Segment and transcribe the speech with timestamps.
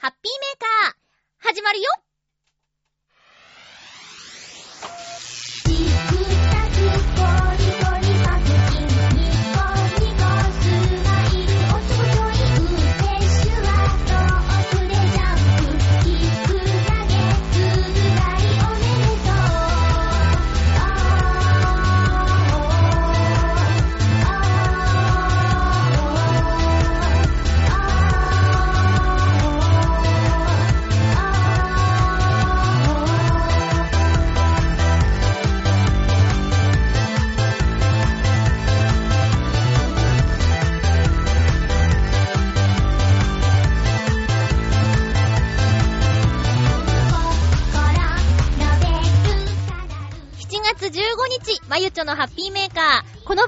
[0.00, 2.07] ハッピーメーカー、始まるよ。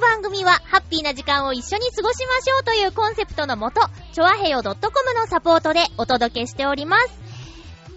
[0.00, 3.82] の番組は、ハッピーな時間を一緒に過ごしましょうというコンセプトのもと、
[4.12, 4.74] ちょあへよ .com
[5.14, 7.20] のサポートでお届けしております。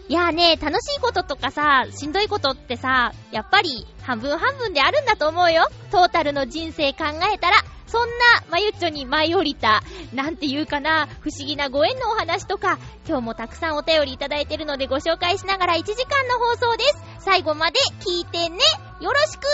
[0.09, 5.70] いやーね、楽しいこととかさ、しんどいことってさ、やっぱり半分半分であるんだと思うよ。
[5.91, 8.15] トータルの人生考えたら、そんな
[8.49, 9.81] まゆっちょに舞い降りた、
[10.13, 16.98] なんていうかな、不思議なご縁のお話とか、今日もたくさんお便りいただいてるのでご紹介しながら1時間の放送です。
[17.20, 18.57] 最後まで聞いてね。
[18.99, 19.48] よろしく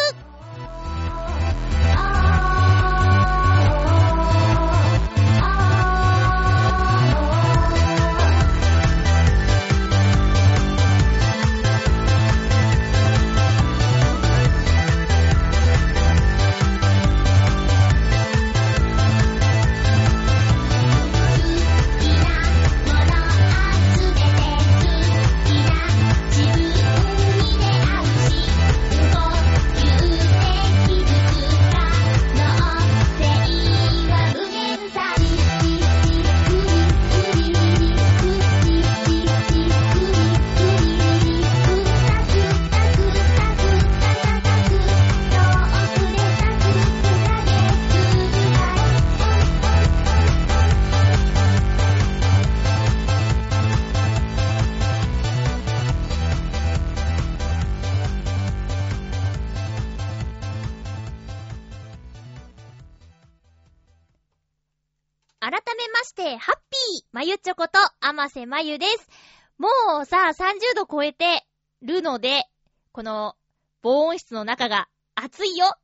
[67.49, 69.09] まゆちょこと、あませまゆです。
[69.57, 69.69] も
[70.03, 71.47] うさ、30度超えて
[71.81, 72.45] るので、
[72.91, 73.35] この、
[73.81, 75.75] 防音室の中が暑いよ。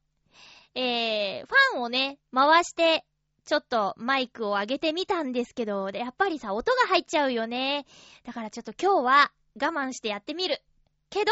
[0.76, 3.04] えー、ファンをね、回して、
[3.46, 7.88] ちょっとマイクを上げてみたんですけど、やっぱりさ、音が入っちゃうよね。
[8.26, 10.62] だからちょっと今日は我慢してやってみる。
[11.10, 11.32] けど、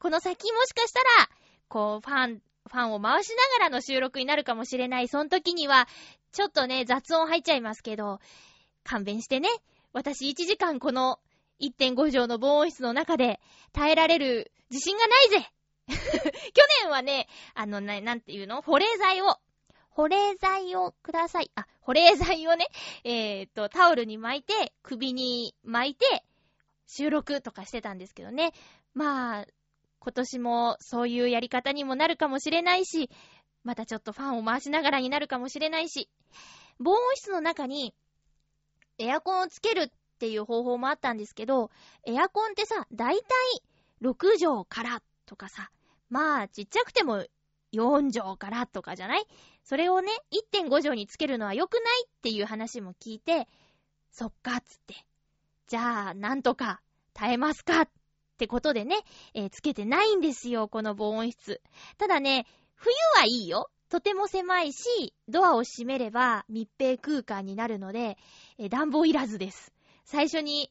[0.00, 1.30] この先もしかしたら、
[1.68, 5.06] こう、ファン、ファンを回しながらの収録になるかもしれない。
[5.06, 5.86] その時には、
[6.32, 8.18] ちょっとね、雑音入っちゃいますけど、
[8.88, 9.48] 勘弁してね。
[9.92, 11.18] 私1時間この
[11.60, 13.38] 1.5畳の防音室の中で
[13.72, 15.50] 耐えられる自信がないぜ
[15.88, 18.62] 去年はね、あの、な、なんていうの？
[18.62, 19.38] 保冷剤を、
[19.90, 21.50] 保冷剤をください。
[21.54, 22.66] あ、保冷剤をね、
[23.04, 26.24] えー、っと、タオルに巻いて、首に巻いて、
[26.86, 28.52] 収録とかしてたんですけどね。
[28.94, 29.46] まあ、
[30.00, 33.10] 今年もそういうやり方にもなるかもしれないし、
[33.64, 36.08] またちょっとファンを回しながらになるかもしれないし、
[36.78, 37.94] 防音室の中に
[38.98, 41.70] エアコンをつけるっていう方法もあったんですけど、
[42.04, 43.22] エアコンってさ、だいた
[43.56, 43.62] い
[44.02, 45.70] 6畳からとかさ、
[46.10, 47.24] まあ、ちっちゃくても
[47.72, 49.26] 4畳からとかじゃない？
[49.62, 50.10] それをね、
[50.52, 53.46] 1.5畳につけるのは良くないっていう話も聞いて、
[54.10, 54.94] そっか、つって。
[55.66, 56.80] じゃあ、なんとか
[57.12, 57.88] 耐えますかっ
[58.38, 58.96] てことでね、
[59.34, 61.60] えー、つけてないんですよ、この防音室。
[61.98, 63.70] ただね、冬はいいよ。
[63.88, 68.18] とても狭いし、ドアを閉めれば密閉空間になるので、
[68.58, 69.72] え、暖房いらずです。
[70.04, 70.70] 最初に、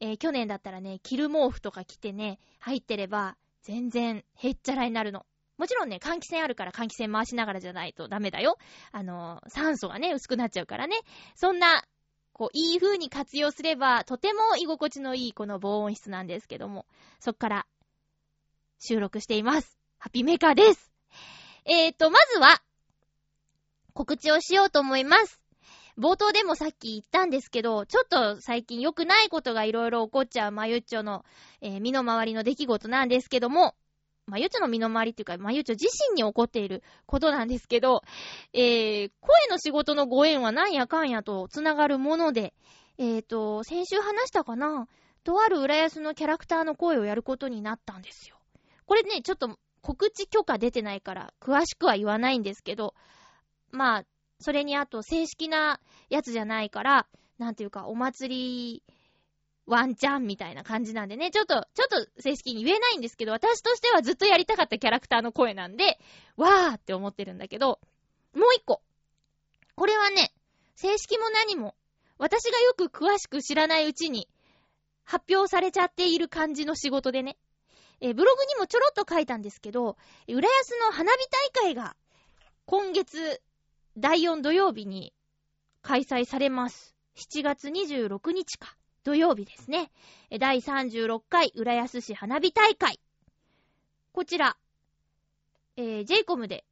[0.00, 5.26] えー、去年だったらね、着る毛布とか着てね、入ってれば、全然へっちゃらになるの。
[5.58, 8.58] もちろんね、換気扇あるから換気扇回しながらじゃないとダメだよ。
[8.90, 10.96] あのー、酸素がね、薄くなっちゃうからね。
[11.34, 11.84] そんな、
[12.32, 16.86] こう、いい風に活用すれば、とても居心地のいいこの防音室なんですけども、
[17.20, 17.66] そっから
[18.78, 19.78] 収録しています。
[19.98, 20.91] ハッピーメーカーです。
[21.64, 22.60] えーと、まずは、
[23.94, 25.40] 告知をしようと思います。
[25.98, 31.24] 冒頭でもさっき言ったんですけど、ちょっと最近良くないことがいろいろ起こっちゃうまゆっちょの、
[31.60, 33.74] えー、身の回りの出来事なんですけども、
[34.26, 38.02] まゆっちょの身の回りっていうか、まゆっちょ自身に起こっていることなんですけど、
[38.54, 42.54] えー、声の仕事のご縁はなんやかんやと繋がるもので、
[42.98, 44.88] えーと、先週話したかな
[45.24, 48.36] とある浦安のキャラクターの声をやることになったんですよ。
[48.86, 52.94] これね、ちょっと告知許可出てないから、詳しくは言わないんですけど、
[53.70, 54.04] まあ、
[54.40, 57.06] それにあと正式なやつじゃないから、
[57.38, 58.82] なんていうか、お祭り
[59.66, 65.98] ワンチャンみたいな感じなんでね、ちょっと、ちょっと正式に言えないんですけど、私としてはずっとやりたかったキャラクターの声なんで、
[66.36, 67.80] わーって思ってるんだけど、
[68.34, 68.82] もう一個。
[69.74, 70.32] これはね、
[70.74, 71.74] 正式も何も、
[72.18, 74.28] 私がよく詳しく知らないうちに、
[75.04, 77.36] 発表されちゃっている感じの仕事でね。
[78.04, 79.96] えブログにもちょろっと書いたんですけど、
[80.26, 81.96] 浦安の花火大会が、
[82.66, 83.40] 今月、
[83.96, 85.14] 第4土曜日に
[85.82, 86.96] 開催されます。
[87.14, 88.76] 7月26日か。
[89.04, 89.92] 土曜日ですね。
[90.40, 92.98] 第36回浦安市花火大会。
[94.12, 94.56] こちら、
[95.76, 96.64] えー、j コムで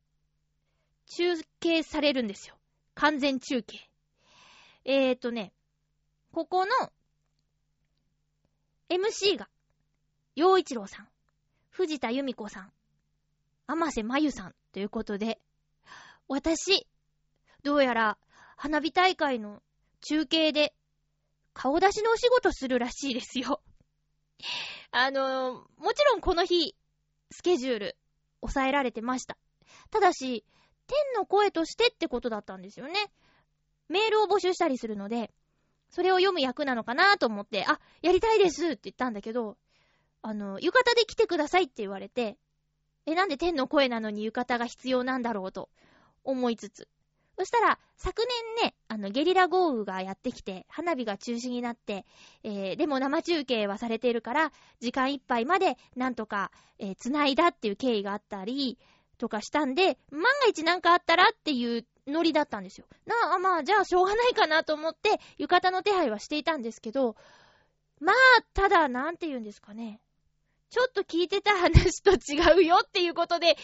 [1.06, 2.56] 中継されるんですよ。
[2.94, 3.79] 完全中継。
[4.85, 5.53] えーとね、
[6.32, 6.73] ここの
[8.88, 9.49] MC が、
[10.35, 11.09] 陽一郎さん、
[11.81, 12.73] 藤田由美子さん、
[13.67, 15.41] 甘瀬まゆさんということで、
[16.29, 16.87] 私、
[17.62, 18.19] どうやら
[18.59, 19.62] 花火大会の
[20.03, 20.75] 中継で
[21.55, 23.62] 顔出しのお仕事するらしいですよ。
[24.93, 26.77] あのもちろんこの日、
[27.31, 27.97] スケジュール、
[28.43, 29.38] 抑えられてました。
[29.91, 30.44] ただし、
[30.87, 33.11] 天の声としてってことだったんですよね。
[33.88, 35.32] メールを募集したりするので、
[35.88, 39.56] それを読む役なのかなと思って、あ、やりたいですって言ったんだけど、
[40.22, 42.37] あの、浴衣で来てくださいって言われて、
[43.06, 45.70] え、なんで天の声なのに浴衣が必要なんだろうと
[46.25, 46.88] 思いつつ、
[47.40, 48.22] そしたら、昨
[48.58, 52.05] 年ね、あの、ゲリラ豪雨がやってきて、花火が中止になって、
[52.43, 58.78] えー、でも生中継はされているから、時間いっぱいまで、なんとか、えー、繋いだっていう経緯があったり、
[59.17, 62.87] とかしたんで、万が一なんかあったらっていうノリだったんですよ。
[63.06, 67.17] なあ、まあ、じゃあしょうがないかなと思って、浴衣の手配はしていたんですけど、
[68.00, 68.17] まあ、
[68.52, 70.00] ただ、なんて言うんですかね。
[70.70, 73.56] ちょっと聞いてた話と違うよっていうことで、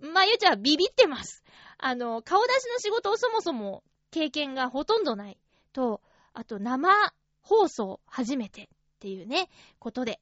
[0.00, 1.42] ま、ゆちゃんビビってます。
[1.78, 5.38] あの、顔出しの仕事をそもそも経験がほとんどない
[5.72, 6.00] と、
[6.32, 6.88] あと生
[7.42, 8.66] 放送初めてっ
[9.00, 9.48] ていうね、
[9.78, 10.20] ことで。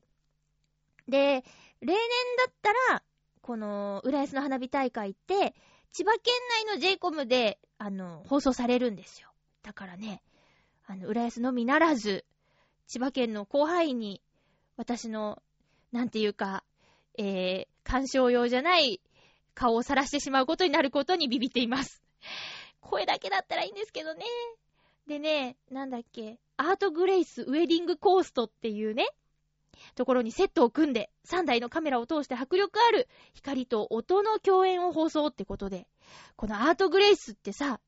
[1.09, 1.45] で、
[1.81, 1.97] 例年
[2.39, 3.03] だったら、
[3.43, 5.55] この、浦安の花火大会って、
[5.93, 6.35] 千葉県
[6.67, 9.29] 内の j コムで、あの、放送されるんですよ。
[9.63, 10.23] だからね、
[10.87, 12.25] あの、浦安のみならず、
[12.87, 14.23] 千葉県の広範囲に、
[14.77, 15.43] 私の、
[15.95, 16.65] なんていうか、
[17.17, 19.01] えー、干渉用じゃない
[19.55, 22.03] 顔をさらしてしまうことになることにビビっています。
[22.83, 24.25] 声だけだったらいいんですけどね。
[25.07, 29.07] でね、なんだっけ、アートグレイスウェディングコーストっていうね、
[29.95, 35.87] ところにセットを組んで、3台のカメラを通して迫力ある光と音の共演を放送ってことで、
[36.35, 37.79] このアートグレイスってさ、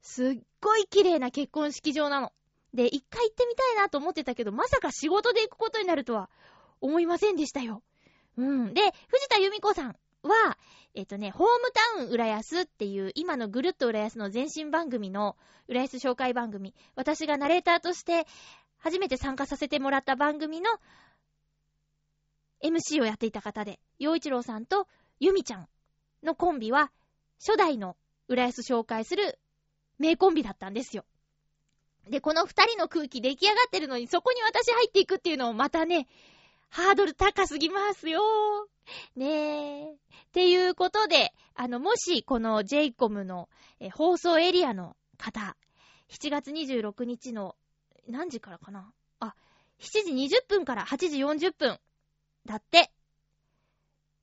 [0.00, 2.32] すっごい綺麗な結婚式場なの。
[2.72, 6.30] で、一回行ってみたいなと思ってたけど、まさか仕事で行くことになるとは
[6.84, 7.82] 思いませんでしたよ。
[8.36, 8.74] うん。
[8.74, 10.58] で、藤田由美子さんは、
[10.94, 15.36] えっ、とね、ホームタウン浦安っていう、今のぐるっと浦安の前身番組の、
[15.66, 18.26] 浦安紹介番組、私がナレーターとして
[18.76, 20.70] 初めて参加させてもらった番組の
[22.62, 24.86] MC をやっていた方で、洋一郎さんと
[25.20, 25.68] ゆみちゃん
[26.22, 26.92] のコンビは、
[27.38, 27.96] 初代の
[28.28, 29.38] 浦安紹介する
[29.98, 31.06] 名コンビだったんですよ。
[32.10, 36.06] で、この二人の空気出来上がってるのに、そこに私入っていくっていうのもまたね、
[36.74, 38.20] ハードル高すぎますよ。
[39.14, 39.92] ねえ。
[39.92, 39.96] っ
[40.32, 43.48] ていうことで、あの、もし、この j イコムの、
[43.92, 45.56] 放送エリアの方、
[46.10, 47.54] 7月26日の、
[48.08, 48.92] 何時からかな？
[49.20, 49.36] あ、
[49.78, 51.78] 7時20分から8時40分。
[52.44, 52.90] だって。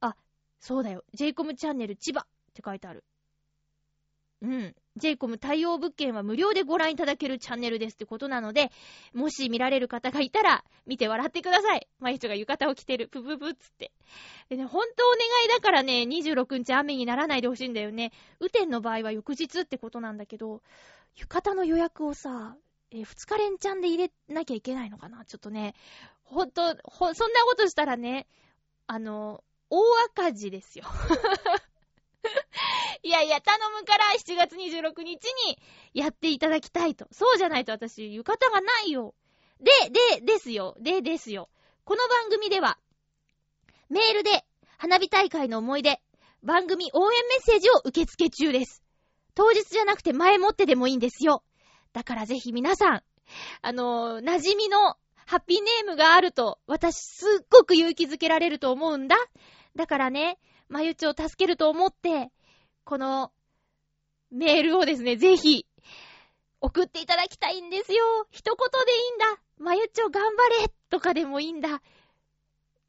[0.01, 0.17] あ、
[0.59, 1.05] そうだよ。
[1.13, 3.05] j イコムチャンネル千葉って書いてある。
[4.41, 4.75] うん。
[4.97, 8.71] j イコム対応物件は無料でご覧いただけるチャンネルですってことなので、
[9.13, 11.87] もし見られる方がいたら、見て笑ってください。
[11.99, 13.91] 毎人が浴衣を着てる、ぷぷぷっつって。
[14.49, 18.11] でね、本当お願いだからね、26日雨にならないでほしいんだよね。
[18.41, 20.61] 雨天の場合は翌日ってことなんだけど、
[21.15, 22.57] 浴衣の予約をさ、
[22.91, 25.75] えー、2日連チャンで入れなきゃいけないのかなちょっとね、
[26.23, 28.27] ほんと、ほ、そんなことしたらね、
[28.87, 30.85] あの、大赤字ですよ。
[33.03, 35.59] いやいや、頼むから7月26日に
[35.93, 37.07] やっていただきたいと。
[37.11, 39.15] そうじゃないと私、浴衣がないよ。
[39.59, 40.75] で、で、ですよ。
[40.79, 41.49] で、ですよ。
[41.83, 42.77] この番組では、
[43.89, 44.45] メールで
[44.77, 46.01] 花火大会の思い出、
[46.43, 48.83] 番組応援メッセージを受付中です。
[49.35, 51.43] 当日じゃなくて前もってでもいいんですよ。
[51.93, 53.03] だからぜひ皆さん、
[53.61, 59.15] あのー、馴染みのハッピーネームがあると、私すっごく勇気づけられると思うんだ。
[59.75, 60.39] だからね、
[60.71, 62.31] まゆちを助けると思って、
[62.85, 63.33] この
[64.31, 65.67] メールをですね、ぜひ、
[66.61, 68.25] 送っていただきたいんですよ。
[68.31, 69.41] 一言でいいんだ。
[69.57, 71.81] まゆちょ頑張れとかでもいいんだ。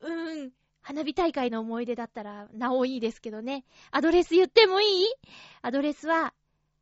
[0.00, 0.52] うーん。
[0.80, 3.64] 花火大会の思い出だったら、なおいいですけどね。
[3.90, 5.06] アドレス言ってもいい？
[5.62, 6.34] アドレスは、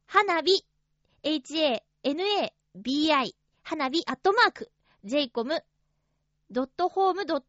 [0.07, 0.66] 花火、
[1.23, 1.75] h-a-n-a-b-i、
[3.62, 4.71] 花火、アットマーク、
[5.04, 5.64] j-com、
[6.52, 7.45] jcom.ne.jp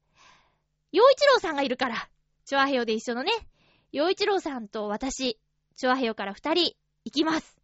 [0.90, 2.09] 洋一郎さんがいるから、
[2.45, 3.31] チョアヘヨで一緒のね、
[3.93, 5.38] 洋一郎さんと私、
[5.76, 7.61] チョアヘヨから二人行きます。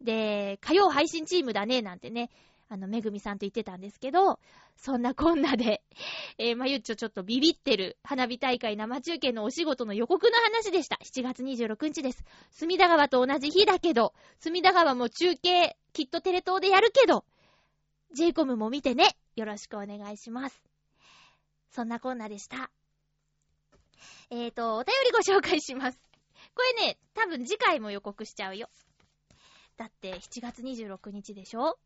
[0.00, 2.30] で、火曜配信チームだね、なんてね、
[2.72, 4.40] あの、めぐみさんと言ってたんですけど、
[4.76, 5.82] そんなこんなで、
[6.38, 10.98] えー、まゆっちょちょっとビビってる花火大会生中継のお仕事の予告の話でした。
[11.02, 12.24] 7月26日です。
[12.50, 17.26] 隅田川と同じ日だけど、隅田川も中継、きっとテレ東でやるけど、
[18.14, 19.18] j イコムも見てね。
[19.36, 20.62] よろしくお願いします。
[21.68, 22.70] そんなこんなでした。
[24.30, 25.98] えーと、お便りご紹介します。
[26.54, 28.70] これね、多分次回も予告しちゃうよ。
[29.76, 31.78] だって7月26日でしょ？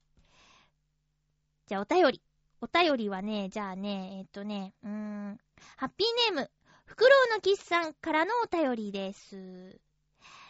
[1.67, 2.23] じゃあお便り。
[2.61, 5.39] お便りはね、じゃあね、えっとね、うーん、
[5.77, 6.51] ハッピーネーム、
[6.85, 9.81] フクロウのキスさんからのお便りです。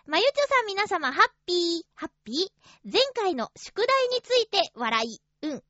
[0.07, 5.63] まゆちょさん皆様、ハッピー、ハッピー前回の宿題について笑い、うん。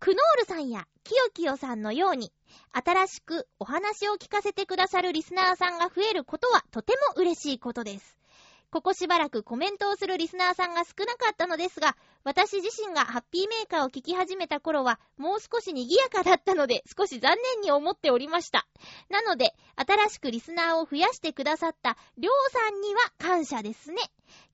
[0.00, 2.32] クノールさんやキヨキヨさんのように、
[2.72, 8.16] 新しくお話を聞かせてくださるリスナーさんが増えることはとても嬉しいことです。
[8.74, 18.66] ここしばらくコメントをするリスナーさんが少なかったのですが、私自身がハッピーメーカーを聞き始めた頃は、もう少し賑やかだったので、少し残念に思っておりました。
[19.10, 24.02] なので、新しくリスナーを増やしてくださった、りょうさんには感謝ですね。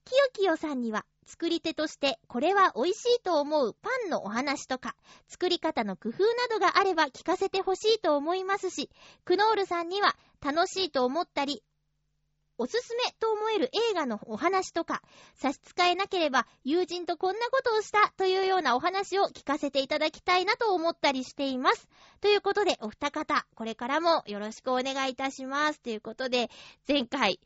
[0.05, 4.97] きよきよさんには、作り手としてこれは美味しいと思うパンのお話とか、
[5.29, 8.91] 作り方の工夫などがあれば聞かせてほしいと思いますし、
[9.25, 11.63] クノールさんには楽しいと思ったり、
[12.61, 15.01] おすすめと思える映画のお話とか、
[15.35, 21.89] 差し支えなければ友人とこんなことをしたというようなお話を聞かせていただきたいなと思ったりしています。
[22.21, 25.81] ということで、お二方、これからもよろしくお願いいたします。
[25.81, 26.51] ということで、
[26.87, 27.41] 前回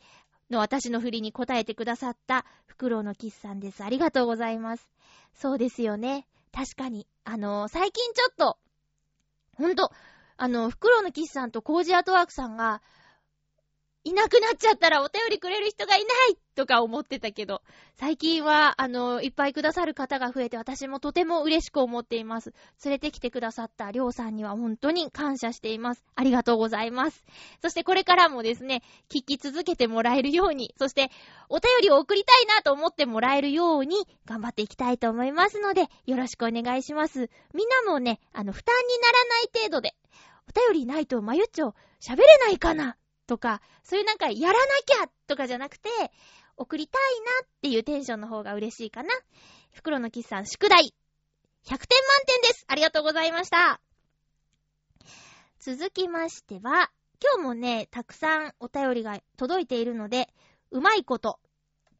[0.50, 3.84] の私の振りに答えてくださったフクロウのキスさんです。
[3.84, 4.88] ありがとうございます。
[5.32, 6.26] そうですよね。
[6.52, 7.06] 確かに。
[7.22, 8.58] あのー、最近ちょっと、
[9.56, 9.92] ほんと、
[10.36, 12.82] あの、フクロウのキスさんとコージアートワークさんが、
[14.06, 17.62] いなくなっちゃったらお便りくれる人がいないとか思ってたけど、
[17.96, 22.52] 最近は、あの、いっぱいくださる方が増えて私もとても嬉しく思っています。
[22.84, 26.04] 連れてきてくださったりょうさんには本当に感謝しています。
[26.14, 27.24] ありがとうございます。
[27.62, 31.10] そしてこれからもですね、聞き続けてもらえるように、そして
[31.48, 33.96] お便りを送りたいなと思ってもらえるように
[34.26, 37.30] 頑張っていきたいと思いますので、よろしくお願いします。
[37.54, 39.94] みんなもね、あの、負担にならない程度で、
[40.46, 42.98] お便りないとまゆっちょ喋れないかな？
[43.26, 45.88] とか、そういうなんかやらなきゃとかじゃなくて、
[46.56, 49.08] 送りたいなっていうテンションの方が嬉しいかな。
[49.72, 50.94] 袋のキスさん、宿題。
[51.64, 51.78] 100点満
[52.26, 52.64] 点です。
[52.68, 53.80] ありがとうございました。
[55.58, 56.90] 続きましては、
[57.22, 60.28] 今日もね、たくさんお便りが届いているので、
[60.70, 61.40] うまいこと、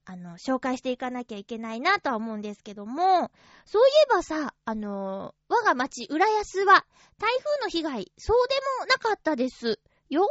[0.05, 3.31] あの、紹介していかなきゃいけないなとは思うんですけども、
[3.65, 6.85] そういえばさ、あの、我が町、浦安は、
[7.19, 9.81] 台風の被害、そうでもなかったです。
[10.11, 10.29] よ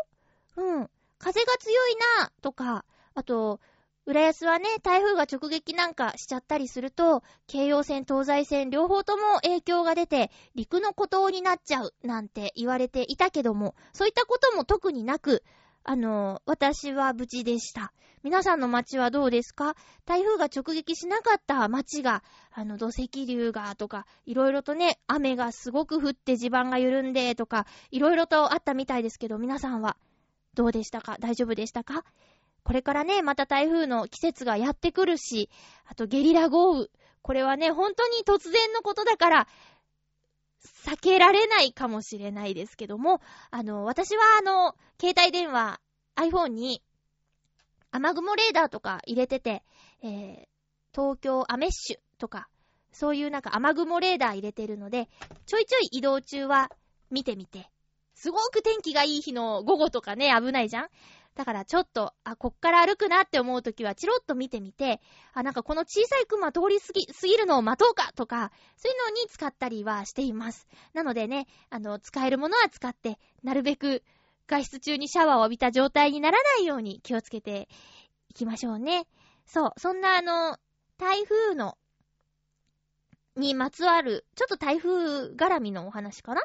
[0.57, 0.89] うん。
[1.19, 3.59] 風が強いなとか、あと、
[4.05, 15.43] 浦安はね、台風が直撃なんかしちゃったりすると、京葉線、東西線両方とも影響が出て、陸の孤島になっちゃうなんて言われていたけども、そういったことも特になく、
[15.85, 17.93] あの、私は無事でした。
[18.23, 19.75] 皆さんの街はどうですか？
[20.05, 29.97] 台風が直撃しなかった街が、あの、土石流がとか、いろいろとね、雨がすごく降って地盤が緩んでとか、いろいろとあったみたいですけど、皆さんは
[30.55, 31.17] どうでしたか？
[31.19, 32.03] 大丈夫でしたか？
[32.63, 35.49] これからね、また台風の季節がやってくるし、
[35.85, 36.87] あとゲリラ豪雨。
[37.21, 39.47] これはね、本当に突然のことだから、
[40.85, 45.79] 避けられないかもしれないですけども、あの、私はあの、携帯電話、
[46.15, 46.81] iPhone に、
[47.91, 49.63] 雨雲レーダーとか入れてて、
[50.01, 50.47] えー、
[50.93, 52.47] 東京アメッシュとか、
[52.91, 55.09] そういうなんか雨雲レーダー入れてるので、
[55.45, 56.71] ちょいちょい移動中は
[57.11, 57.69] 見てみて、
[58.15, 60.89] すごく天気がいい日の午後とかね、危ないじゃん？
[61.35, 65.01] だからちょっと、あ、こっから歩くなって思うときはチロッと見てみて、
[65.33, 70.67] あ、なんかこの小さいクマ通り過ぎ、過ぎるのを待とうかとか、そういうのに使ったりはしています。
[70.93, 74.03] なのでね、あの、使えるものは使って、なるべく
[74.47, 77.67] 外出中にシャワーを浴びた状態にならないように気をつけて
[78.29, 79.07] いきましょうね。
[79.47, 80.59] そう、そんなあの、
[80.99, 81.79] 台風の、
[83.35, 86.43] にまつわる、ちょっと台風絡みのお話かな？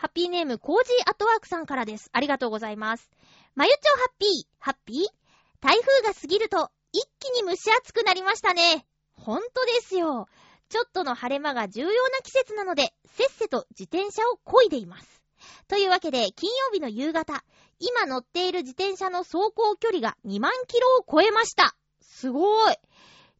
[0.00, 2.08] ハッピーネーム、コージーアットワークさんからです。
[2.12, 3.10] ありがとうございます。
[3.54, 5.06] まゆちょハッピー、ハッピー？
[5.60, 8.86] 台風が過ぎると、一気に蒸し暑くなりましたね。
[9.12, 10.26] ほんとですよ。
[10.70, 15.22] ちょっとの晴れ間が重要な季節なので、せっせと自転車を漕いでいます。
[15.68, 17.44] というわけで、金曜日の夕方、
[17.78, 21.76] 今乗っている自転車の走行距離が2万キロを超えました。
[22.00, 22.74] すごい。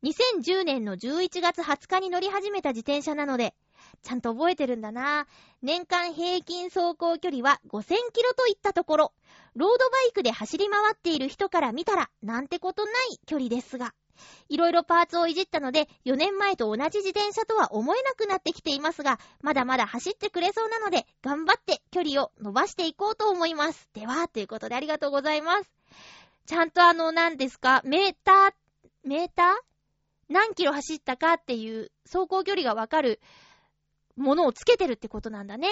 [0.03, 3.55] 2010年の11月20日に乗り始めた自転車なので、
[4.03, 5.27] ちゃんと覚えてるんだな。
[5.63, 9.13] 年間平均走行距離は5000キロといったところ、
[9.55, 13.95] ロードバイクで走り回っている人から見たら、なんてことない距離ですが、
[14.49, 23.89] いろいろパーツをいじったので、4年前と同じ自転車とは思えなくなってきていますが、まだまだ走ってくれそうなので、頑張って距離を伸ばしていこうと思います。
[23.95, 25.71] では、ということでありがとうございます。
[26.47, 28.53] ちゃんとあの、何ですか、メーター、
[29.05, 29.47] メーター？
[30.29, 33.21] 何キロ走ったかっていう走行距離がわかる
[34.17, 35.69] ものをつけてるってことなんだね。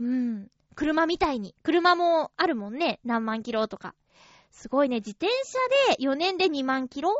[0.00, 0.50] うん。
[0.74, 1.54] 車みたいに。
[1.62, 3.00] 車もあるもんね。
[3.04, 3.94] 何万キロとか。
[4.50, 4.96] すごいね。
[4.96, 7.12] 自転車で4年で2万キロ？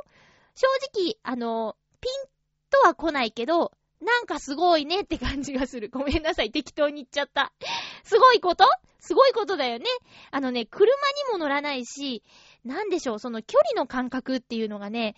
[0.55, 2.29] 正直、あの、ピン
[2.71, 5.89] とは来ないけど、なんかすごいねって感じがする。
[5.91, 6.51] ごめんなさい。
[6.51, 7.53] 適当に言っちゃった。
[8.05, 8.65] すごいこと？
[9.01, 9.87] すごいことだよね。
[10.31, 10.93] あのね、車に
[11.33, 12.23] も乗らないし、
[12.65, 15.15] なんでしょう、その距離の感覚っていうのがね、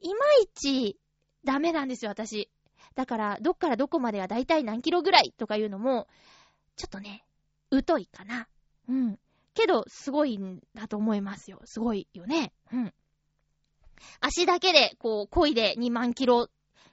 [0.00, 0.98] いまいち
[1.44, 2.50] ダメなんですよ、私。
[2.94, 6.08] だから、どっからどこまではだいたい何キロぐらいとかいうのも、
[6.76, 7.24] ちょっとね、
[7.70, 8.48] 疎いかな。
[8.88, 9.18] うん。
[9.54, 11.60] けど、すごいんだと思いますよ。
[11.64, 12.52] すごいよね。
[12.72, 12.94] うん。
[14.20, 16.48] 足だけで、こう、恋で2万キロ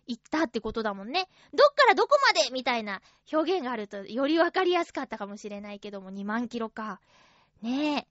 [0.07, 1.27] 行ったってことだもんね。
[1.53, 3.01] どっからどこまでみたいな
[3.31, 6.99] 表現があると、よりわかりやすかったかもしれないけども、2万キロか。
[7.61, 8.07] ねえ。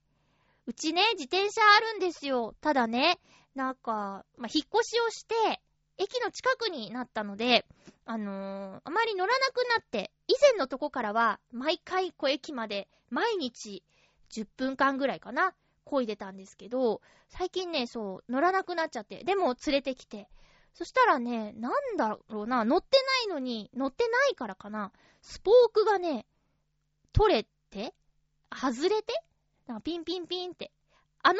[0.65, 2.53] うちね、自転車あるんですよ。
[2.61, 3.19] ただね、
[3.55, 5.61] なんか、まあ、引っ越しをして、
[5.97, 7.65] 駅の近くになったので、
[8.05, 13.83] あのー、あまり乗らなくなって、以前のとこからは、毎回、こう、駅まで、毎日、
[14.31, 15.53] 10分間ぐらいかな、
[15.85, 20.29] 漕いでたんですけど、最近ね、そう、乗らなくなっちゃって、でも連れてきて、
[20.73, 26.25] そしたらね、なんだろうな、乗ってないのに、乗ってないからかな、スポークがね、
[27.13, 27.95] 取れて、
[28.51, 29.23] 外れて
[29.83, 30.71] ピンピンピンって。
[31.23, 31.39] あの、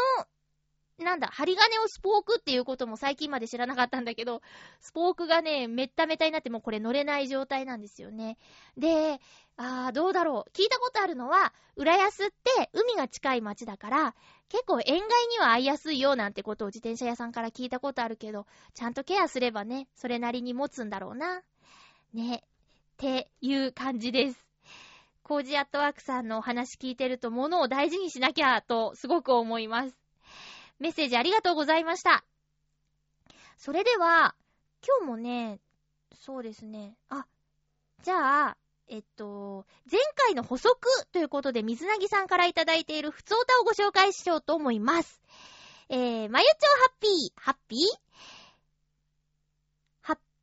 [1.00, 4.42] なんだ、針金をスポークっていうことも最近まで知らなかったんだけど、
[4.82, 8.38] スポークがね、めっためたになってもうこれ乗れない状態なんですよね。
[8.78, 9.22] で、
[9.58, 10.52] あー、どうだろう。
[10.58, 14.16] 聞いたことあるのは、浦安って海が近い町だから、
[14.50, 21.44] 結構塩害には合いやすいよなんてことを自転車屋さんから聞いたことあるけど、ちゃんとケアすればね、それなりに持つんだろうな。
[22.14, 22.38] ね。
[22.38, 22.42] っ
[22.98, 24.48] ていう感じです。
[25.22, 30.07] コージアットワークさんのお話聞いてると物を大事にしなきゃとすごく思います。
[30.80, 32.24] メッセージありがとうございました。
[33.58, 34.36] それでは、
[34.86, 35.60] 今日もね、
[36.20, 36.96] そうですね。
[37.10, 37.26] あ、
[38.04, 40.78] じゃあ、えっと、前回の補足
[41.12, 45.22] ということで、水なぎさんからいただいている普通歌をご紹介しようと思います。
[45.90, 47.80] えー、まゆちょハッピー、ハッピー？
[47.80, 48.37] ハッピー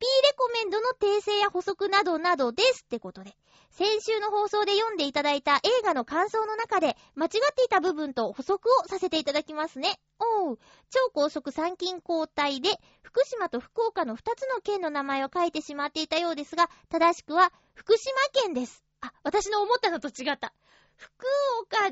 [0.05, 3.35] レコメンドの訂正や補足などなどですってことで。
[3.71, 9.99] 先週の放送で読んでいただいた映画の感想の中で、間違っていた部分と補足をさせていただきますね。
[10.19, 10.59] おう。
[10.89, 12.69] 超高速参勤交代で、
[13.01, 18.13] 福島と福岡の2つの県の名前を書いてしまっていたようですが、正しくは、福島
[18.43, 18.83] 県です。
[19.01, 20.53] あ、私の思ったのと違った。
[20.95, 21.25] 福
[21.63, 21.91] 岡、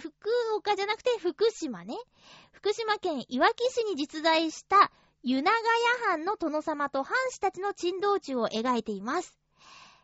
[0.00, 0.12] 福
[0.56, 1.96] 岡じゃなくて福島ね。
[2.52, 4.90] 福島県いわき市に実在した
[5.26, 9.38] 湯長屋藩の殿様と藩士たちの珍道中を描いています。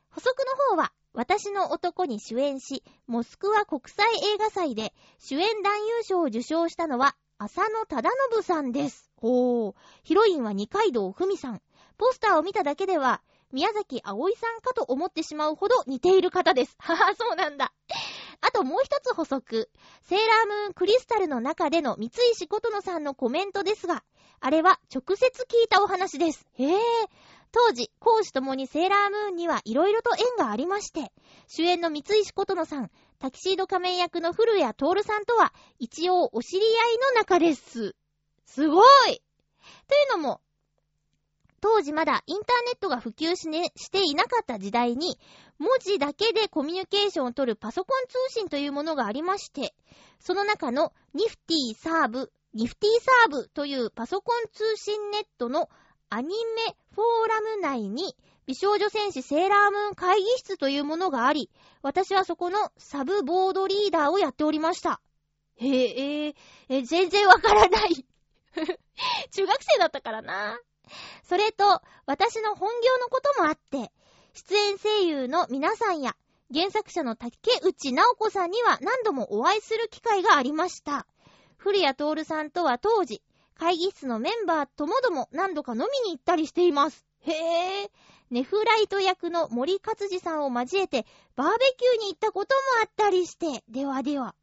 [0.09, 9.11] 補足の方は、私の男に主演し、モスクワ国際映画祭で主演男優賞を受賞したのは、浅野忠信さんです。
[9.17, 9.75] ほー。
[10.05, 11.61] ヒロインは二階堂ふみさん。
[11.99, 13.21] ポスターを見ただけでは、
[13.53, 16.77] 宮崎葵さんかと思ってしまうほど似ている方です。
[16.81, 17.75] はは、そうなんだ。
[18.41, 19.69] あともう一つ補足。
[20.03, 24.03] セーラームーンクリスタルの中での三石琴乃さんのコメントですが、
[24.41, 26.47] あれは直接聞いたお話です。
[26.55, 26.77] へぇー。
[27.53, 31.13] 当時、講師ともにセーラームーンには色々と縁がありまして、
[31.49, 37.97] 主演の三石琴乃さん、タキシード仮面役の古谷徹さんとは、一応お知り合いの中です。
[38.47, 39.23] すごい
[39.89, 40.41] というのも、
[41.61, 45.19] 当時まだインターネットが普及し,、ね、していなかった時代に、
[45.59, 49.75] 文字だけでコミュニケーションを取るパソコン通信というものがありまして、
[50.21, 55.69] その中のニフティサーブ、ニフティサーブというパソコン通信ネットの
[56.09, 56.35] アニメ
[56.95, 61.51] フォーラム内に美少女戦士セーラームーン会議室というものがあり、
[61.83, 65.01] 私はそこのサブボードリーダーをやっておりました。
[65.55, 66.35] へえ、え
[66.69, 68.05] え、全然わからない。
[69.31, 70.59] 中学生だったからな。
[71.23, 73.93] それと、私の本業のこともあって、
[74.35, 76.17] 出演声優の皆さんや、
[76.53, 77.33] 原作者の竹
[77.63, 81.07] 内直子さんには何度もお会いする機会がありました。
[81.63, 83.23] 古谷徹さんとは当時、
[83.55, 87.07] 会議室のメンバーともども何度か飲みに行ったりしています。
[87.21, 87.33] へ
[87.83, 87.91] え。
[88.31, 91.05] ネフライト役の森勝治さんを交えて、
[91.37, 94.35] バーベキューに行ったこともあったりして、ではでは。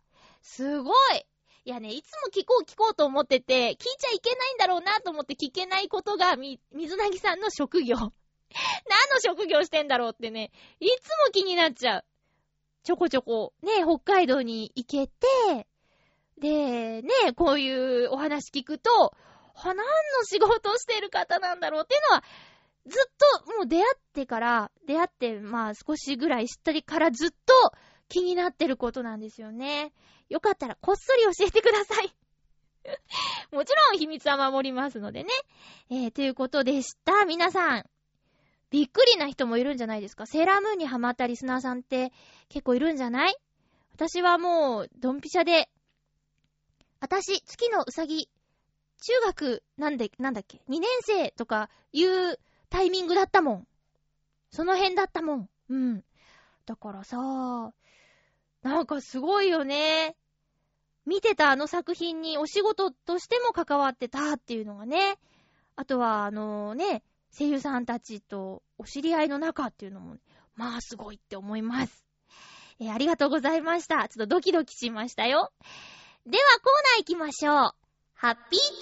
[0.42, 1.26] すごい
[1.66, 7.98] いやね、いつも聞こう聞こうと思ってて、聞いちゃいけないんだろうなと思って聞けないことが、み、水なぎさんの職業。
[7.98, 8.14] 何の
[9.22, 12.06] 職業してんだろうってね、いつも気になっちゃう。
[12.84, 15.68] ちょこちょこ、ね、北海道に行けて、
[16.40, 19.16] で、ね、こういうお話聞くと、
[19.64, 19.84] 何の
[20.24, 22.24] 仕事をしてる方なんだろうっていうのは、
[22.86, 27.36] ずっと、もう出会ってから、出会って、まあ少しぐらい知ったりからずっと
[28.08, 29.94] 気になってることなんですよね。
[30.30, 32.14] よかったらこっそり教えてください。
[33.52, 35.30] もちろん秘密は守りますのでね。
[35.90, 37.26] えー、ということでした。
[37.26, 37.90] 皆さん、
[38.70, 40.26] びっくりな人もいるんじゃないですか。
[40.26, 42.14] セーラームーンにハマったリスナーさんって
[42.50, 43.36] 結構いるんじゃない？
[43.94, 45.70] 私はもう、ドンピシャで、
[47.00, 48.30] 私、月のうさぎ、
[49.02, 53.68] 中学、なんで、なんだっけ、2年生とかいうタイミングだったもん。
[54.52, 55.50] その辺だったもん。
[55.70, 56.04] うん。
[56.66, 57.18] だからさ、
[58.64, 60.16] なんかすごいよね。
[61.06, 65.18] 見てたあの作品にお仕事としても関わってたっていうのがね。
[65.76, 67.04] あとは、あのね、
[67.38, 70.18] 声優さんたちとお知り合いの中っていうのも、
[70.56, 72.04] まあすごいって思います。
[72.80, 74.08] えー、ありがとうございました。
[74.10, 75.52] ちょっとドキドキしましたよ。
[76.28, 77.74] ではコーナー行きましょう。
[78.14, 78.76] ハッピート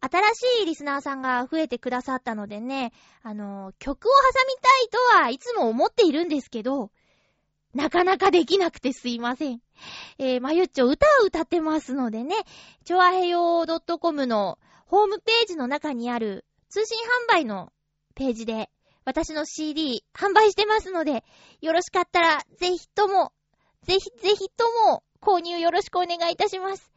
[0.00, 6.90] ーク新しいリスナーさんが増えてくださったのでね、あの、曲を挟みたいとはいつも思っているんですけど、
[7.72, 9.62] なかなかできなくてすいません。
[10.18, 12.36] えー、まゆっちょ歌を歌ってますのでね、
[12.84, 17.72] ちょあへよ .com のホームページの中にある通信販売の
[18.14, 18.68] ページで
[19.06, 21.24] 私の CD 販売してますので、
[21.62, 23.32] よろしかったらぜひとも、
[23.84, 26.92] ぜひぜひとも購入よろしくお願いいたします。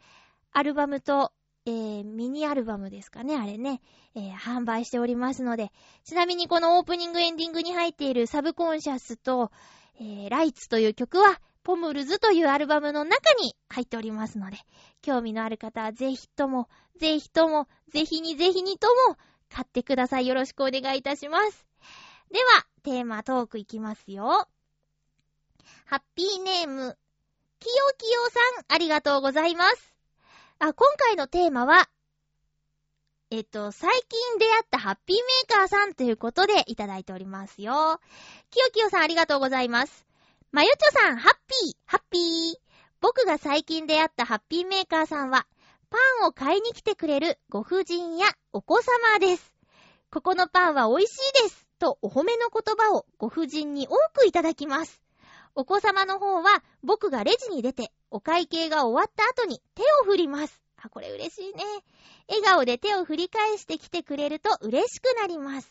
[0.52, 1.32] アルバムと、
[1.66, 3.82] えー、ミニアルバムですかね、あれね、
[4.16, 5.72] えー、販売しておりますので、
[6.04, 9.52] ちなみにこのオープニングエンディングに入っているサブコンシャスと、
[10.00, 14.58] えー、ライツという曲は、ポムルズというアルバムの中に入っておりますので、
[15.02, 16.70] 興味のある方はぜひとも、
[17.00, 19.18] ぜひとも、ぜひにぜひにとも、
[19.50, 20.28] 買ってください。
[20.28, 21.66] よろしくお願いいたします。
[22.32, 24.48] では、テーマトークいきますよ。
[25.86, 26.98] ハッピーネーム、
[27.60, 29.94] きよきよさん、ありがとうございます。
[30.60, 31.90] あ、今回のテーマは、
[33.32, 38.00] えっと、最近出会ったハッピーメーカーさんということでいただいておりますよ。
[38.52, 40.06] きよきよさんありがとうございます。
[40.52, 42.56] まゆちょさん、ハッピー、ハッピー。
[43.02, 45.48] 僕が最近出会ったハッピーメーカーさんは、
[45.90, 49.54] パンを買いに来てくれるご婦人やお子様です。
[50.12, 51.68] ここのパンは美味しいです。
[51.78, 55.05] とお褒めの言葉をご婦人に多くいただきます。
[55.56, 60.62] お子様の方は僕がレジに出てお会計が終わった後に手を振ります。
[60.78, 61.64] あ、これ嬉しいね。
[62.28, 65.70] 笑顔で手を振り返してきてくれると嬉しくなります。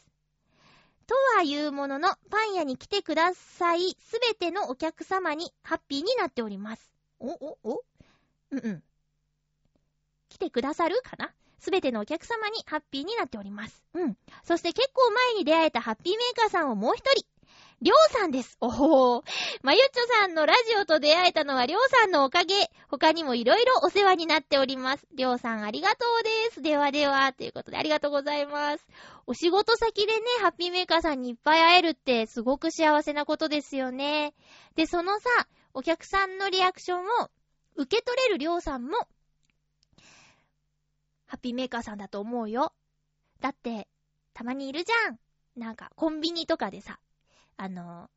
[1.06, 3.94] とは言うものの、パン屋に来てください。
[4.00, 6.94] すべてのお客様にハッピーになっております。
[7.20, 7.82] お、お、お？
[8.52, 8.82] うんうん。
[10.30, 11.30] 来てくださるかな？
[11.60, 13.84] すべてのお客様にハッピーになっております。
[13.92, 14.16] うん。
[14.44, 17.26] そして結構前に出会えたハッピーメーカーさんをもう一人。
[17.82, 18.56] りょうさんです。
[18.60, 19.22] おほー。
[19.62, 22.70] まゆっちょさんのラジオと出会えたのはりょうさんのおかげ。
[22.88, 25.06] 他にもいろいろお世話になっております。
[25.14, 26.62] りょうさんありがとうです。
[26.62, 28.86] ではでは、ということでありがとうございます。
[29.26, 34.34] お仕事先でね、ハッピーメーカーさんにいっぱい会えるってすごく幸せなことですよね。
[34.76, 35.28] で、そのさ、
[35.74, 37.30] お客さんのリアクションを
[37.76, 38.96] 受け取れるりょうさんも、
[41.26, 42.72] ハッピーメーカーさんだと思うよ。
[43.40, 43.88] だって、
[44.32, 45.18] たまにいるじゃん。
[45.56, 46.98] なんか、コンビニとかでさ、
[47.56, 48.10] あの、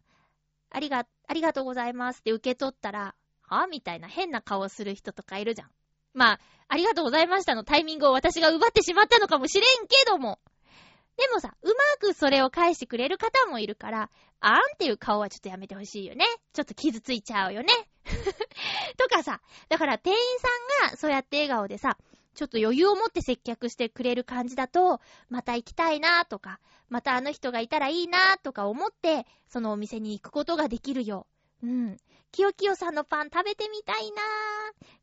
[0.70, 5.70] ありが、ありがとうございますって受け取ったら、はみたいな変な顔する人とかいるじゃん。
[6.14, 10.40] まあ、ありがとうございましたのタイミングを私が奪ってしまったのかもしれんけども。
[11.16, 16.26] でもさ、うまくそれを返してくれる方もいるから、あんっていう顔はちょっとやめてほしいよね。
[16.54, 17.74] ちょっと傷ついちゃうよね。
[18.98, 21.98] とかさ、だから店員さんがそうやって笑顔でさ、
[22.38, 31.26] ちょっと余裕を持って接客してくれる感じだと、また行きたいなとか、またあの人がいたらいいなとか思って、そのお店に行くことができるよ。
[31.64, 31.98] うん。
[32.32, 34.22] きよきよさんのパン食べてみたいな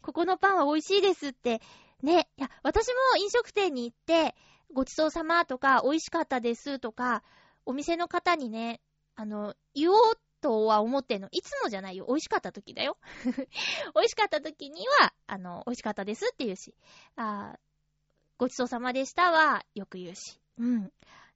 [0.00, 1.60] ここのパンは美味しいですって。
[2.02, 2.28] ね。
[2.36, 4.36] いや、私も飲食店に行って、
[4.72, 7.24] ごちそうさまとか、美味しかったですとか、
[7.66, 8.80] お店の方にね、
[9.16, 11.28] あの、言おうとは思ってんの。
[11.32, 12.04] いつもじゃないよ。
[12.06, 12.98] 美味しかった時だよ。
[13.96, 16.74] 美味しかった時には、あの、美味しかったですって言うし、
[17.16, 17.58] あ
[18.36, 20.38] ごちそうさまでしたはよく言うし。
[20.58, 20.92] うん。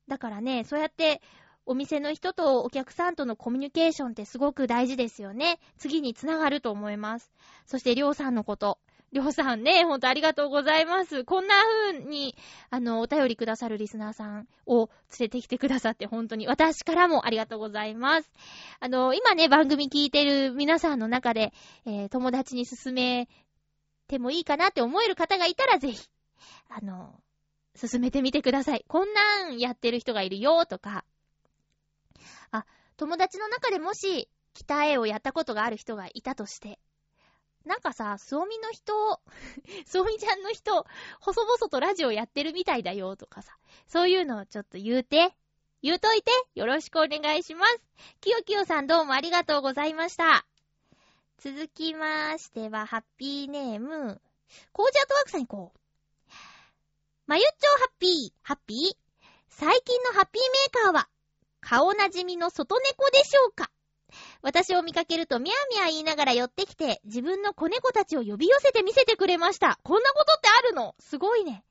[0.08, 1.22] だからね、そうやって、
[1.64, 5.58] お店の人とお客さんとのコミュニケーションってすごく大事ですよね。
[5.78, 7.32] 次につながると思います。
[7.64, 8.78] そして、りょうさんのこと。
[9.10, 11.24] りょうさんね、ほんとありがとうございます。
[11.24, 12.36] こんな風に、
[12.68, 18.30] あの、お便りくださるリスナーさんを連れてきてくださって、本当に私からもありがとうございます。
[18.80, 21.54] あの、今ね、番組聞いてる皆さんの中で、
[21.86, 23.28] えー、友達に勧め
[24.08, 26.08] てもいいかなって思える方がいたら、ぜひ、
[26.68, 27.18] あの、
[27.74, 28.84] 進めてみてください。
[28.88, 31.06] こんなんやってる人がいるよ、とか。
[32.50, 32.66] あ、
[32.98, 36.78] 友達の中でもし、北絵をやったことがある人がいたとして、
[37.68, 39.20] なんかさ、すおみの人、
[39.84, 40.86] すおみちゃんの人、
[41.20, 45.34] 細々とラジオやってるみたいだよとかさ、そういうのをちょっと言うて、
[45.82, 47.78] 言うといて、よろしくお願いします。
[48.22, 50.46] きよきよさんどうもありがとうございました。
[51.36, 54.18] 続きましては、ハッピーネーム、
[54.72, 55.78] コージアートワークさん行こう。
[57.26, 58.96] まゆっちょハッピー、ハッピー？
[59.50, 61.08] 最近のハッピーメーカーは、
[61.60, 63.70] 顔なじみの外猫でしょうか？
[64.42, 69.78] 私を見かけるとミャーミャー言いながら寄ってきて、自分の子猫たちを呼び寄せて見せてくれました。
[69.82, 70.94] こんなことってあるの？
[70.98, 71.64] すごいね。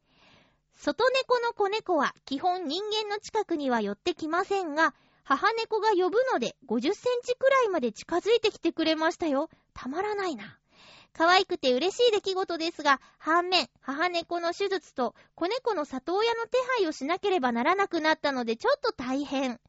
[0.77, 9.49] 外猫の子猫は基本人間の近くには寄ってきませんが、母猫が呼ぶので50センチくらいまで近づいてきてくれましたよ。
[9.73, 10.57] たまらないな。
[11.13, 19.59] 可愛くて嬉しい出来事ですが、反面、母猫の手術と子猫の里親の手配をしなければならなくなったのでちょっと大変。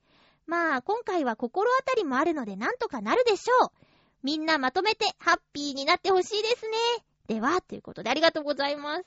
[0.49, 3.71] まあ、今回は心当たりもあるのでなんとかなるでしょう。
[4.23, 6.79] みんなまとめてハッピーになってほしいですね。
[7.27, 9.05] では、ということでありがとうございます。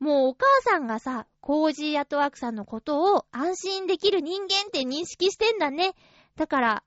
[0.00, 5.94] もうお母さんがさ、コージーアトワークさんのことを安心できる人間って認識してんだね。
[6.36, 6.84] だから、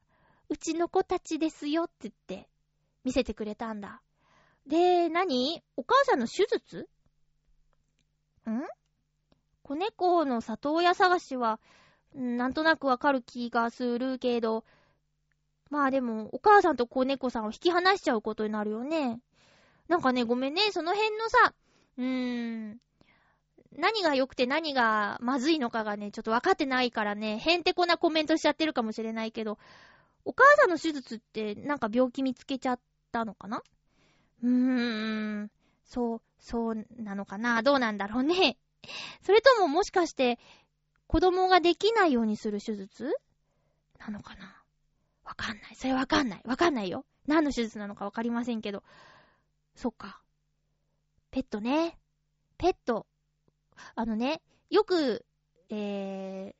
[0.49, 2.49] うちの子たちですよって言って
[3.03, 4.01] 見せてくれたんだ。
[4.65, 5.61] で、何？
[5.77, 6.89] お母さんの手術？
[8.49, 8.63] ん？
[9.61, 11.59] 子猫の里親探しは、
[12.13, 14.65] なんとなくわかる気がするけど、
[15.69, 19.21] まあでも、お母さんと子猫さんを引き離しちゃうことになるよね。
[19.87, 21.53] なんかね、ごめんね、その辺のさ、
[21.97, 22.77] うーん、
[23.77, 29.57] 何が良くて何がまずいのかがね、ちょっと分かってないからね、へんてこなコメントしちゃってるかもしれないけど、
[30.25, 32.79] お母さんの手術ってなんか病気見つけちゃっ
[33.13, 33.63] たのかな？
[34.43, 35.51] うーん、
[35.85, 37.63] そう、そうなのかな？
[37.63, 38.57] どうなんだろうね。
[39.23, 40.37] それとももしかして、
[41.11, 43.13] 子供ができないようにする手術？
[43.99, 44.55] なのかな？
[45.25, 45.75] わかんない。
[45.75, 46.41] それわかんない。
[46.45, 47.03] わかんないよ。
[47.27, 48.81] 何の手術なのかわかりませんけど。
[49.75, 50.21] そっか。
[51.29, 51.99] ペットね。
[52.57, 53.07] ペット。
[53.93, 55.25] あのね、よく、
[55.69, 56.55] え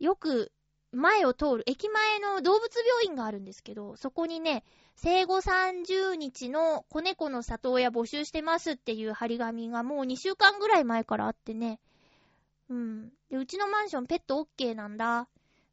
[0.00, 0.50] ー、よく
[0.90, 4.64] 前を通る駅前の動物病院があるんですけど、そこにね、
[4.96, 11.78] 生後30日の子猫の里親募集してますっていう張り紙がもう2週間ぐらい前からあってね、
[12.68, 13.12] うん。
[13.30, 15.28] で、うちのマンションペットオッケーなんだ。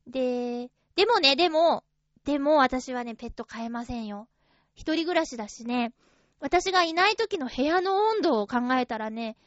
[0.07, 1.83] で、でもね、でも、
[2.25, 4.27] でも私はね、ペット飼えませんよ。
[4.73, 5.93] 一人暮らしだしね、
[6.39, 9.37] 私がいない時の部屋の温度を考えたらね、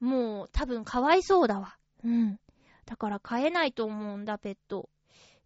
[0.00, 1.76] もう多分かわいそうだわ。
[2.04, 2.38] うん。
[2.86, 4.88] だから飼えないと思うんだ、ペット。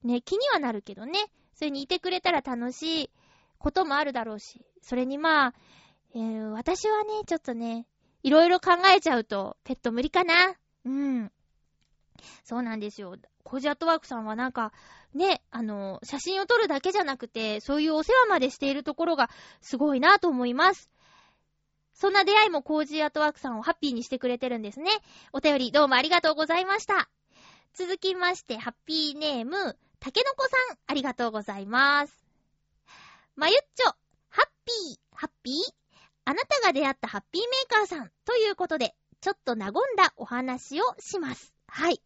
[0.02, 1.18] ね、気にはなるけどね。
[1.54, 3.10] それにいてくれたら楽しい
[3.58, 4.64] こともあるだろうし。
[4.80, 5.54] それにまあ、
[6.14, 7.86] えー、私はね、ちょっとね、
[8.22, 10.54] いろいろ考えちゃうと、ペット無理かな。
[10.86, 11.32] うん。
[12.44, 13.16] そうなんですよ。
[13.42, 14.72] コージアットワークさんはなんか、
[15.14, 19.28] ね、あの、写真を撮るだけじゃなくて、そういうお世話までしているところが
[19.60, 20.90] すごいなと思います。
[21.92, 24.90] そんな出会いもコージアットワークさんをハッピーにしてくれてるんですね。
[25.32, 27.08] お便りどうもありがとうございました。
[27.74, 32.26] 続きまして、ハッピーネーム、たけのこさん、ありがとうございます。
[33.34, 33.92] まゆっちょ、
[34.28, 35.54] ハッピー、ハッピー？
[36.24, 38.94] あなたが出会ったハッピーメーカーさんということで、
[39.26, 41.52] ちょっと和んだお話をします。
[41.66, 42.00] はい。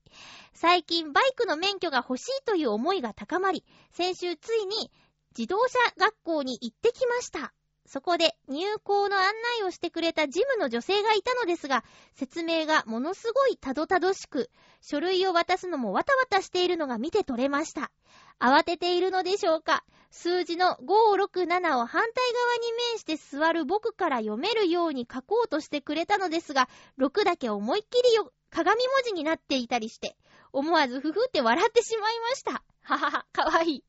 [0.54, 4.90] 最近バイクの免許が欲しいという思いが高まり、先週ついに
[5.36, 7.52] 自動車学校に行ってきました。
[7.92, 9.24] そこで入校の案
[9.58, 11.82] 内をしてくれたジムの女性がいたのですが、
[12.14, 14.48] 説明がものすごいたどたどしく、
[14.80, 17.90] 書類を渡すのもわたわたしているのが見て取れました。
[18.38, 26.68] 慌てているのでしょうか数字の567を反対側に面して座る僕から読めるように書こうとしてくれたのですが、
[27.00, 30.16] 6だけ思いっきりよ鏡文字になっていたりして、
[30.52, 32.62] 思わずふふって笑ってしまいました。
[32.82, 33.84] ははは、かわいい。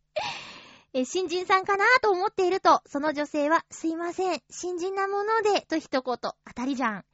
[0.94, 7.06] え、新人さんかなと思っていると、その女性は、すいません、新人なもので、と一言、当たりじゃん。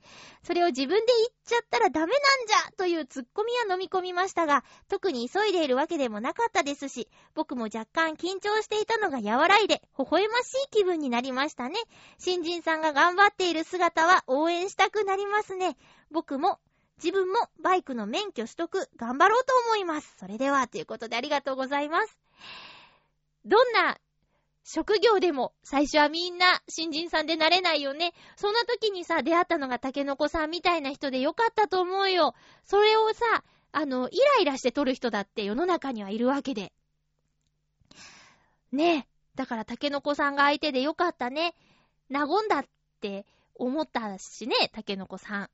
[0.42, 2.12] それを自分で言っちゃったらダメなん
[2.48, 11.76] じゃというツッコミは飲み込みましたが、特に急いでいるわけでもなかったですし、僕も若干緊張していたのが和らいで、微笑ましい気分になりましたね。
[12.18, 15.78] 新人さんが頑張っている姿は応援したくなりますね。
[16.10, 16.58] 僕も
[16.98, 20.16] 自分もバイクの免許取得頑張ろうと思います。
[20.20, 22.18] それでは、ということでありがとうございます。
[23.48, 23.98] どんな
[24.64, 28.14] 職業でも最初はみんな新人さんでなれないよね。
[28.36, 32.36] そんな時にさ、出会ったのがタケノコさんみたいな人でよかったと思うよ。
[32.66, 36.74] それをさ、あの、イライラして取る人だって世の中にはいるわけで。
[38.74, 39.18] ねえ。
[39.36, 41.56] だからタケノコさんが相手でよかったね。
[42.12, 42.66] 和んだっ
[43.00, 45.50] て思ったしね、タケノコさん。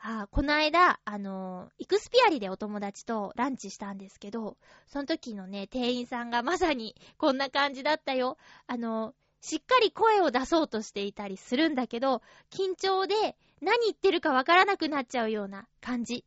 [0.00, 4.56] あこの間、あのイクスピアリでお友達とランチしたんですけど、
[4.86, 8.38] その時のね、店員さんがまさに こんな感じだったよ。
[8.66, 16.24] あのしっかり声を出そうとしていたりするんだけど、緊張で何言ってるかわからなくなっちゃうような感じ。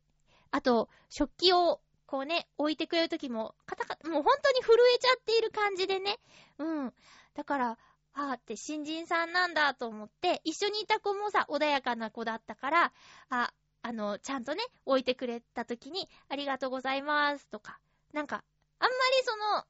[0.52, 6.20] あと、食器をこうね、置いてくれる時も、カタカタ、もう本当に震えちゃっている感じでね。
[6.58, 6.94] うん。
[7.36, 7.78] だから、
[8.14, 12.94] あーって新人さんなんだと思って、一緒にいた子もさ、穏やかな子だったから、
[13.30, 17.80] あ、あの、ちゃんとね、置いてくれた時に、ありがとうございますとか、
[18.14, 18.44] なんか、
[18.80, 19.66] あんまりその、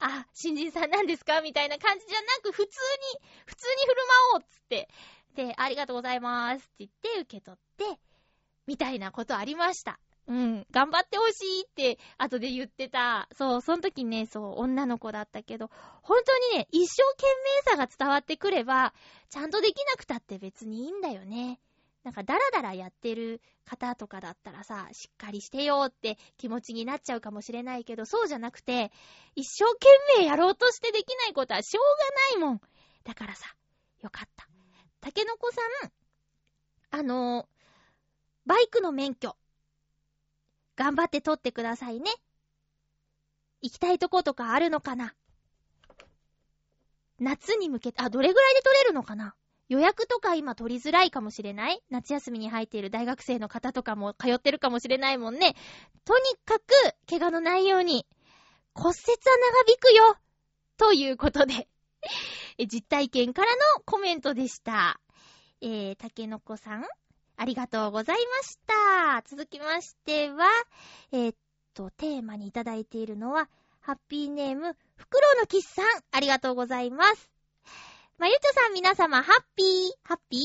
[0.00, 2.78] あ、新人さんなんですかみたいな感じじゃなく、普通
[3.14, 4.88] に、普通に振る舞おうっつって、
[5.34, 8.00] で、ありがとうございますって言って受け取って、
[8.66, 9.98] みたいなことありました。
[10.28, 13.28] うん、頑張ってほしいって後で言ってた。
[13.34, 15.70] そう、その時ね、そう、女の子だったけど、
[16.02, 17.26] 本当にね、一生懸
[17.64, 18.92] 命さが伝わってくれば、
[19.30, 21.58] ちゃんとできなくたって別にいいんだよね。
[22.08, 28.90] なんかダラダラやってる方とかだったらさ、しっかりしてよって気持ちになっちゃうかもしれないけど、そうじゃなくて、
[29.34, 29.88] 一生懸
[30.20, 31.84] 命やろうとしてできないことはしょう
[32.32, 32.60] がないもん。
[33.04, 33.54] だからさ、
[34.00, 34.48] よかった。
[35.02, 35.60] たけのこさ
[36.96, 37.46] ん、あの、
[38.46, 39.36] バイクの免許、
[40.74, 42.10] 頑張って取ってくださいね。
[43.60, 45.12] 行きたいとことかあるのかな？
[47.18, 49.34] 夏に向けて、あ、どれぐらいで取れるのかな？
[49.68, 51.82] 予約とか今取りづらいかもしれない？
[51.90, 55.54] 夏休みに入っている大学生の方とかも通ってるかもしれないもんね。
[56.04, 56.64] とにかく、
[57.08, 58.06] 怪我のないように、
[58.74, 60.16] 骨折は長引くよ
[60.76, 61.68] ということで
[62.58, 65.00] 実体験からのコメントでした。
[65.60, 66.84] えー、たけのこさん、
[67.36, 69.22] ありがとうございました。
[69.28, 70.46] 続きましては、
[71.12, 71.36] えー、っ
[71.74, 73.48] と、テーマにいただいているのは、
[73.80, 77.30] ハッピーネーム、フクロウのキスさん、ありがとうございます。
[78.20, 79.66] まゆちょさん皆様、ハッピー、
[80.02, 80.40] ハッピー？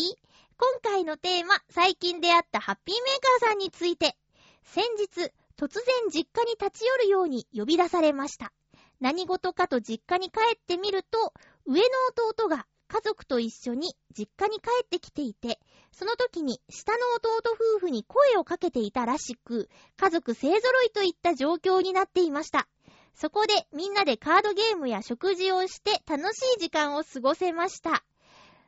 [0.60, 4.16] 今回のテーマ、最近出会ったハッピーメーカーさんについて、
[4.64, 8.54] 先日、突然実家に立ち寄るように呼び出されました。
[9.02, 11.34] 何事かと実家に帰ってみると、
[11.66, 11.88] 上の
[12.32, 15.58] 弟が家族と一緒に実家に帰ってきていて、
[15.92, 22.68] その時に下の弟夫婦に声をかけていたらしく、家族勢揃いといった状況になっていました。
[23.14, 28.04] そこでみんなでカードゲームや食事をして楽しい時間を過ごせました。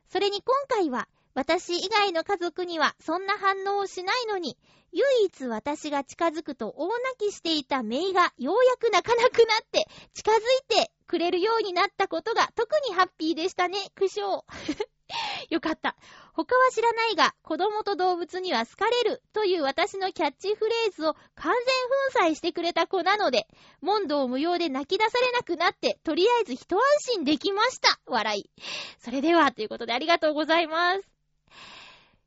[0.08, 4.58] それに今回は私以外の家族にはそんな反応をしないのに、
[4.93, 10.39] 唯一私が近づくと大泣きしていたメイがようやく泣かなくなって近づい
[10.86, 14.43] てくれるようになったことが特にハッピーでしたね、苦笑。
[15.50, 15.96] よかった。
[16.34, 21.54] 他は知らないが、子供と動物には好かれるという私のキャッチフレーズを完
[22.13, 23.48] 全粉砕してくれた子なので、
[23.82, 28.00] 問答無用で泣き出されなくなって、とりあえず一安心できました。
[28.06, 28.50] 笑い。
[29.00, 31.02] それでは、ということでありがとうございます。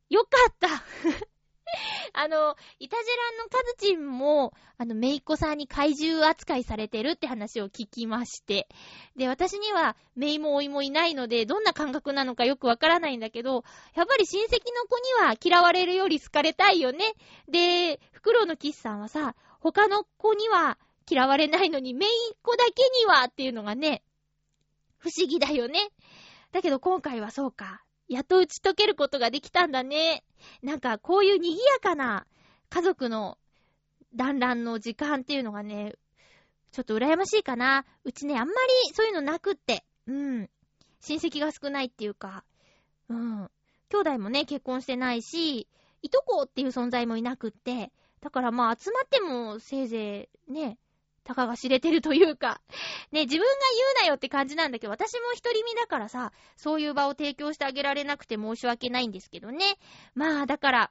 [0.08, 1.28] よかった
[2.12, 8.68] あの、イタジェラのカズチンも、あの、メイコさんに怪獣扱いされてるって話を聞きまして。
[9.16, 17.14] で、私には、メイもオイもいないので、どんな感覚なのかよくわからないんだけど、やっぱり親戚の子には嫌われるより好かれたいよね。
[17.48, 20.78] で、フクロウのキスさんはさ、他の子には
[21.10, 24.02] 嫌われないのに、メイっ子だけにはっていうのがね、
[24.98, 25.90] 不思議だよね。
[26.52, 27.82] だけど今回はそうか。
[28.08, 30.24] やっと打ち解けることができたんだね。
[30.62, 32.26] なんか、こういう賑やかな
[32.70, 33.38] 家族の
[34.14, 35.94] 団らんの時間っていうのがね、
[36.72, 37.84] ちょっと羨ましいかな。
[38.04, 39.84] うちね、あんまりそういうのなくって。
[40.06, 40.50] うん。
[41.00, 42.44] 親戚が少ないっていうか、
[43.08, 43.50] うん。
[43.90, 45.66] 兄弟もね、結婚してないし、
[46.02, 50.78] いとこっていう存在もいなくって、だからまあ集まってもせいぜいね、
[51.28, 52.62] たかが知れてるというか、
[53.12, 53.48] ね、自分が
[53.94, 59.76] 言うなよって感じなんだけど、私も一人身だからさ、そういう場を提供してあげられなくて申し訳ないんですけどね。
[60.14, 60.90] まあ、だから、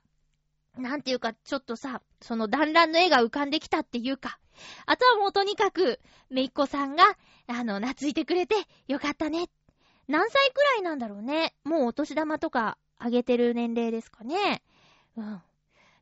[0.78, 4.38] なんていうか、ちょっとさ、その団らんの絵が浮かんできたっていうか、
[4.86, 6.00] あとはもうとにかく、
[6.30, 7.04] めいっ子さんが、
[7.48, 8.56] あの、懐いてくれて、
[8.88, 9.50] よかったね。
[10.08, 11.56] 何歳くらいなんだろうね。
[11.64, 14.62] もうお年玉とかあげてる年齢ですかね。
[15.18, 15.42] うん。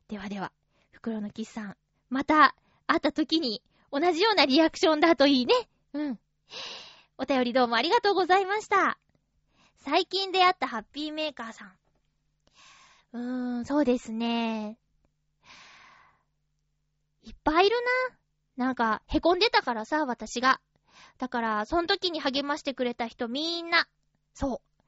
[0.08, 0.52] ではでは、
[0.92, 1.76] 袋のキスさん、
[2.10, 2.54] また
[2.86, 3.62] 会った時に
[3.98, 5.54] 同じようなリアクションだといいね。
[5.94, 6.18] うん。
[7.16, 8.98] お便りどうもありがとうございました。
[9.78, 11.72] 最近出会ったハッピーメーカーさん。
[13.14, 14.76] うーん、そうですね。
[17.22, 17.76] いっぱいいる
[18.58, 18.66] な。
[18.66, 20.60] なんか、へこんでたからさ、私が。
[21.16, 23.88] だから、その時に励ましてくれた人みんな、
[24.34, 24.82] そう。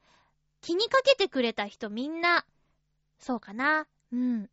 [0.61, 2.45] 気にかけてくれた人みんな、
[3.17, 3.87] そうかな。
[4.13, 4.49] うん。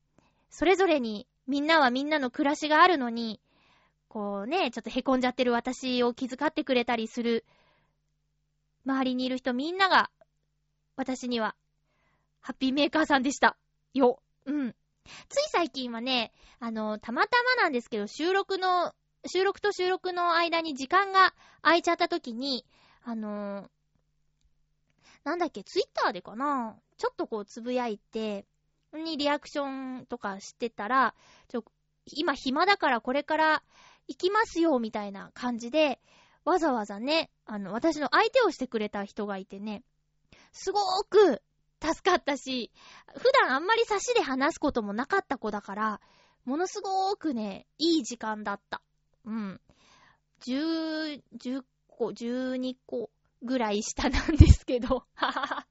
[0.48, 3.38] それぞれに、みんなはみんなの暮らしがあるのに、
[4.16, 7.44] こうね、ちょっと凹んじゃってる私を気遣ってくれたりする、
[8.86, 10.10] 周りにいる人みんなが、
[10.96, 11.54] 私には、
[12.40, 13.58] ハッピーメーカーさんでした。
[13.92, 14.22] よ。
[14.46, 14.74] うん。
[15.28, 18.94] つい最近はね、あの、たまたまなんですけど、収録の、
[19.26, 22.64] 収録と収録の間に時間が空いちゃった時に、
[23.04, 23.68] あの
[25.24, 26.74] なんだっけ、ツイッターでかな？
[26.96, 28.46] ちょっとこうつぶやいて、
[28.94, 31.14] にリアクションとかしてたら、
[31.48, 31.64] ちょ、
[32.06, 33.62] 今暇だからこれから
[34.08, 36.00] 行きますよ、みたいな感じで、
[36.44, 39.82] わざわざね、あの、私の相手をしてくれた人がいてね、
[40.52, 41.42] すごーく
[41.82, 42.70] 助かったし、
[43.16, 46.00] 普段あんまり差しで話すこともなかった子だから、
[46.44, 48.80] ものすごーくね、いい時間だった。
[49.24, 49.60] うん。
[50.40, 53.10] 十、十個、十二個
[53.42, 55.66] ぐらい下なんですけど、ははは。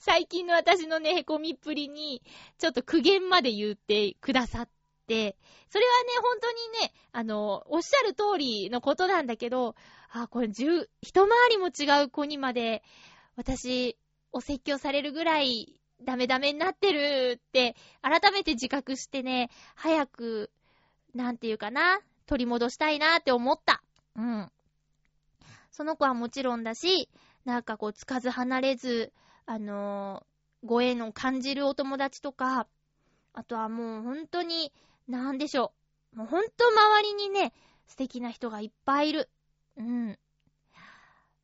[0.00, 2.22] 最近の私のね、へこみっぷりに、
[2.58, 4.72] ちょっと苦言まで言ってくださって、
[5.06, 9.74] それはね、本当にね、あの、おっしゃる通りのことなんだけど、
[10.10, 12.82] あ、これ十、一回りも違う子にまで、
[13.36, 13.96] 私、
[14.32, 20.50] お説教されるぐらい、ダメダメになってるって、改めて自覚してね、早く、
[21.14, 23.82] なんていうかな、取り戻したいなって思った。
[24.16, 24.50] うん。
[25.70, 27.08] その子はもちろんだし、
[27.44, 29.12] なんかこう、つかず離れず、
[29.46, 32.66] あのー、ご縁を感じるお友達とか、
[33.32, 34.72] あとはもう本当に、
[35.08, 35.72] なんでしょ
[36.14, 36.18] う。
[36.18, 37.52] もう本当周りにね、
[37.86, 39.30] 素敵な人がいっぱいいる。
[39.76, 40.18] うん。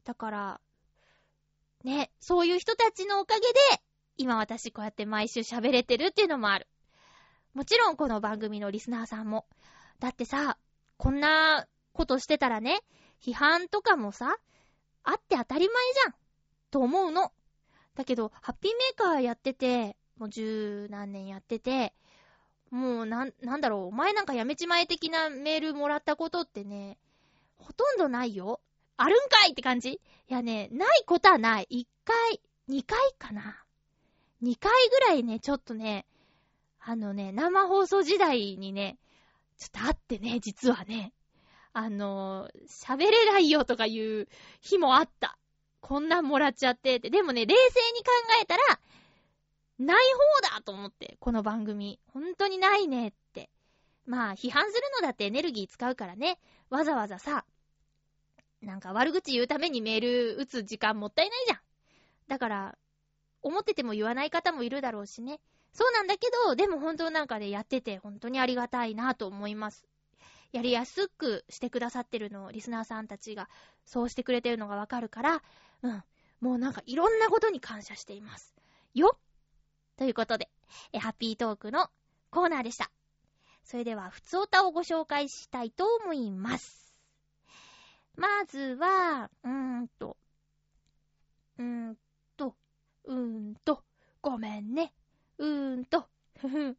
[0.04, 0.60] だから、
[1.84, 3.46] ね、そういう人たちのおかげで、
[4.16, 6.66] 今私こうやって毎週喋れてるっていうのもある。
[7.54, 9.46] もちろんこの番組のリスナーさんも。
[10.00, 10.58] だってさ、
[10.96, 12.80] こんなことしてたらね、
[13.20, 14.36] 批判とかもさ、
[15.04, 16.14] あって当たり前じゃん。
[16.70, 17.32] と思うの。
[17.94, 21.94] だけど、ハッピーメーカーやってて、もう十何年やってて、
[22.70, 26.98] もうなん、なんだろう、お前なんかやめちまえ的なメールもらったことってね、
[27.56, 28.60] ほとんどないよ。
[28.96, 29.92] あるんかいって感じ？
[29.92, 31.66] いやね、ないことはない。
[31.70, 33.64] 一回、二回かな。
[34.40, 36.06] 二回ぐらいね、ちょっとね、
[36.80, 38.98] あのね、生放送時代にね、
[39.58, 41.12] ちょっとあってね、実はね、
[41.72, 44.28] あの喋れないよとかいう
[44.60, 45.38] 日もあった。
[45.80, 47.08] こんなんもらっちゃってって。
[47.08, 48.10] でもね、冷静に考
[48.42, 48.80] えたら、
[49.78, 49.96] ない
[50.42, 52.00] 方だと思って、この番組。
[52.12, 53.50] 本当にないねって。
[54.06, 56.38] まあ、批判するのだってエネルギー使うからね。
[56.70, 57.44] わざわざさ、
[58.60, 61.60] なんか悪口言うためにメール打つ時間もったいないじゃん。
[62.26, 62.78] だから、
[63.42, 65.40] 思ってても言わない方もいるだろうしね。
[65.72, 69.86] そうなんだけど、でも本当なんかで、ね、やってて本当にありがたいなと思います。
[70.50, 73.48] やりやすくしてくださってるのをリスナーさんたちが
[73.84, 75.42] そうしてくれてるのがわかるから、
[75.82, 76.02] うん。
[76.40, 78.56] もうなんかいろんなことに感謝しています。
[78.94, 79.18] よっ
[79.98, 80.48] ということで、
[81.00, 81.88] ハッピートークの
[82.30, 82.88] コーナーでした。
[83.64, 86.94] それでは、ふつおたをご紹介したいと思います。
[88.14, 90.16] まずは、うーんと、
[91.58, 91.96] うーん
[92.36, 92.54] と、
[93.04, 93.82] うーんと、
[94.22, 94.94] ごめんね。
[95.38, 96.76] うーんと、ふふん。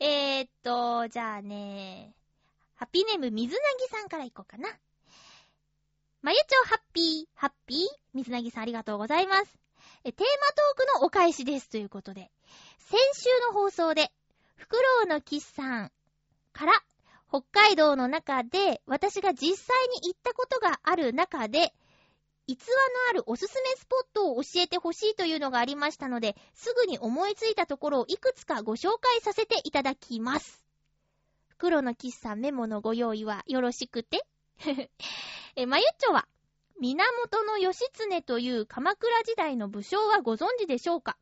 [0.00, 2.12] えーっと、じゃあね、
[2.74, 4.68] ハッピーネーム水なぎさんからいこうかな。
[6.22, 7.78] まゆちょハッピー、ハッピー
[8.14, 9.67] 水なぎさんありがとうございます。
[10.12, 12.30] テーマトークのお返しですということで、
[12.78, 14.10] 先週の放送で、
[14.54, 15.92] フクロウのキスさん
[16.52, 16.72] から、
[17.28, 21.74] 北海道の中で、私が実際に行ったことがある中で、
[22.46, 30.64] 逸話のあるおすすめスポットを教えてほしいというのがありましたので、すぐに思いついたところをいくつかご紹介させていただきます。
[31.58, 34.26] 黒の喫茶メモのご用意はよろしくて。
[35.56, 36.26] え、まゆっちょは、
[36.80, 41.16] 源義経という鎌倉時代の武将はご存知でしょうか？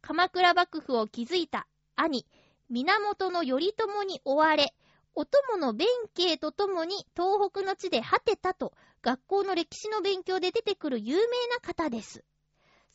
[0.00, 2.26] 鎌倉幕府を築いた兄、
[2.68, 4.74] 源頼朝に追われ、
[5.14, 12.24] お供の弁慶とともに東北の地で果てたと、学校の歴史の勉強で出てくる有名な方です。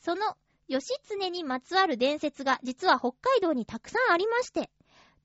[0.01, 0.35] その
[0.67, 4.69] 義経にまつわる伝説が実は北海道にたくさんありまして、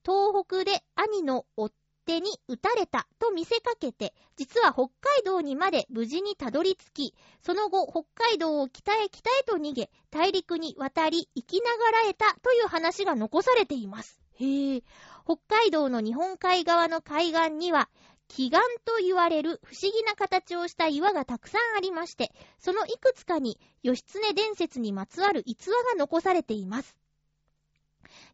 [0.07, 1.73] 東北で兄の追
[2.09, 14.23] 手に撃たれたと見せかけて、実は北海道にまで無事にたどり着き、その後北海道を北へ北へと逃げ、大陸に渡り生きながらえたという話が残されています。
[14.41, 14.83] へぇ。
[15.27, 17.91] 北海道の日本海側の海岸には、
[18.27, 26.97] 奇岩と言われる不思議な形をした岩がたくさんありまして、そのいくつかに義経伝説にまつわる逸話が残されています。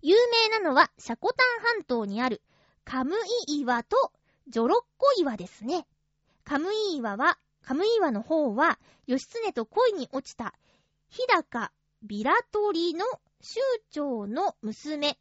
[0.00, 2.40] 有名なのは、シャコタン半島にある、
[2.84, 3.14] カム
[3.48, 4.12] イ岩と
[4.48, 5.86] ジョロッコ岩ですね。
[6.44, 10.54] カムイ岩は、カムイワの方は、義経と恋に落ちた、
[11.08, 11.72] 日高
[12.02, 13.06] ビラトリの
[13.40, 13.60] 酋
[13.90, 15.18] 長の娘、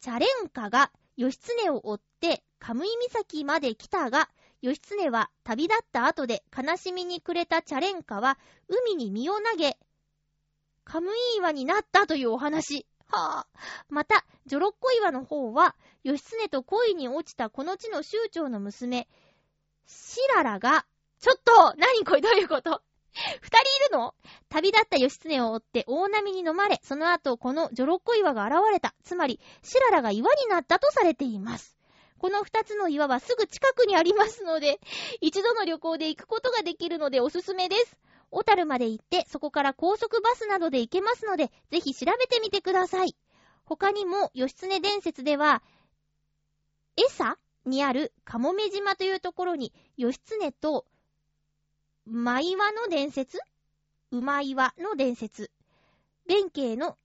[0.00, 4.28] チャレンカが義経を追ってカムイ岬まで来たが、
[4.62, 9.76] 義経は旅立った後で悲しみに暮れたチャレンカは海に身を投げ、
[10.84, 12.86] カムイ岩になったというお話。
[13.08, 13.46] はあ。
[13.88, 19.08] また、ジョロッコ岩の方は、義経と恋に落ちたこの地の酋長の娘、
[19.86, 20.86] シララが、
[21.20, 22.82] ちょっと何これどういうこと？
[23.40, 24.14] 二人いるの？
[24.50, 28.94] 旅立った義経を追って大波に飲まれ、その後このジョロッコ岩が現れた。
[29.02, 31.76] つまり、シララが岩になったとされています。
[32.18, 34.80] この二つの岩はすぐ近くにありますので、
[35.20, 37.96] 一度の旅行で行くことができるのでおすすめです。
[38.30, 43.16] 小樽まで行って、そこから高速バスなどで行けますので、ぜひ調べてみてください。
[43.64, 45.62] 他にも、義経伝説では、
[46.96, 50.86] エサにあるカモメ島というところに、義経と、
[52.04, 53.40] マイワの伝説？
[54.12, 55.50] 馬岩の伝説。
[56.26, 56.96] 弁慶の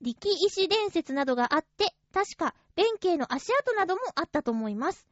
[0.00, 5.06] 力石伝説などがあって、確か弁慶の足跡などもあったと思います。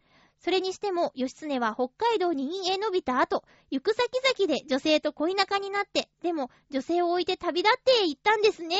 [0.44, 8.76] それにしても、義経は北海道に逃げ延びた後、行く先々で女性と恋仲になって、でも女性を置いて旅立って行ったんですね。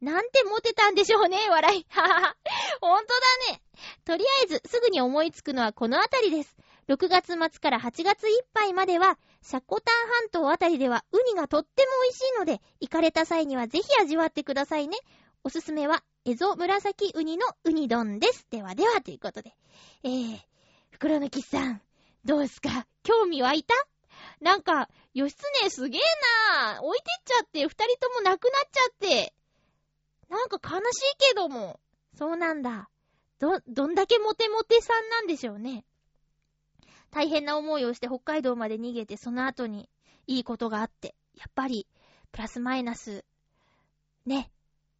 [0.00, 1.86] なんてモテたんでしょうね、笑い。
[1.88, 2.36] ははは。
[2.80, 3.08] ほんと
[3.48, 3.60] だね。
[4.04, 6.56] とりあえず、すぐに思いつくのはこのあたりです。
[6.86, 14.96] 6月末から8月いっぱいまでは、シャコタン半島あたりではウニがとっても美味しいので、行かれた際にはぜひ味わってくださいね。
[15.42, 18.46] おすすめは、エゾ紫ウニのウニ丼です。
[18.50, 19.56] ではでは、ということで。
[20.04, 20.38] えー、
[20.98, 21.80] 袋のキスさん、
[22.24, 22.84] どうすか？
[23.04, 23.72] 興味湧いた？
[24.40, 25.32] なんか、義
[25.62, 26.00] 経すげえ
[26.64, 29.32] な置いてっちゃって、二人とも亡くなっちゃって。
[30.28, 31.78] なんか悲しいけども。
[32.16, 32.90] そうなんだ。
[33.38, 35.84] ど、どんだけモテモテさんなんでしょうね。
[37.12, 39.88] 大変な思いをして北海道まで逃げて、その後に
[40.26, 41.86] いいことがあって、やっぱり、
[42.32, 43.24] プラスマイナス、
[44.26, 44.50] ね、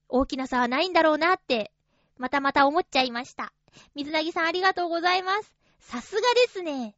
[0.08, 1.72] 大きな差はないんだろうなって、
[2.18, 3.52] またまた思っちゃいました。
[3.96, 5.57] 水なぎさんありがとうございます。
[5.78, 6.94] さすがですね。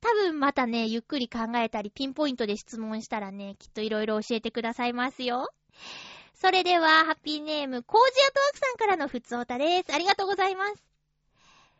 [0.00, 5.52] 多分またね、ゆっくり考えたり、ピンポイントで質問したらね、きっといろいろ教えてくださいますよ。
[6.34, 9.94] それでは、ハッピーネーム、コージアトワークさんからのふつおたです。
[9.94, 10.82] ありがとうございます。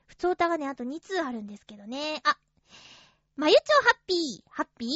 [0.07, 2.21] ふつおたがね、あと2通あるんですけどね。
[2.23, 2.39] あ、
[3.35, 4.91] まゆちょハッピー、ハッピー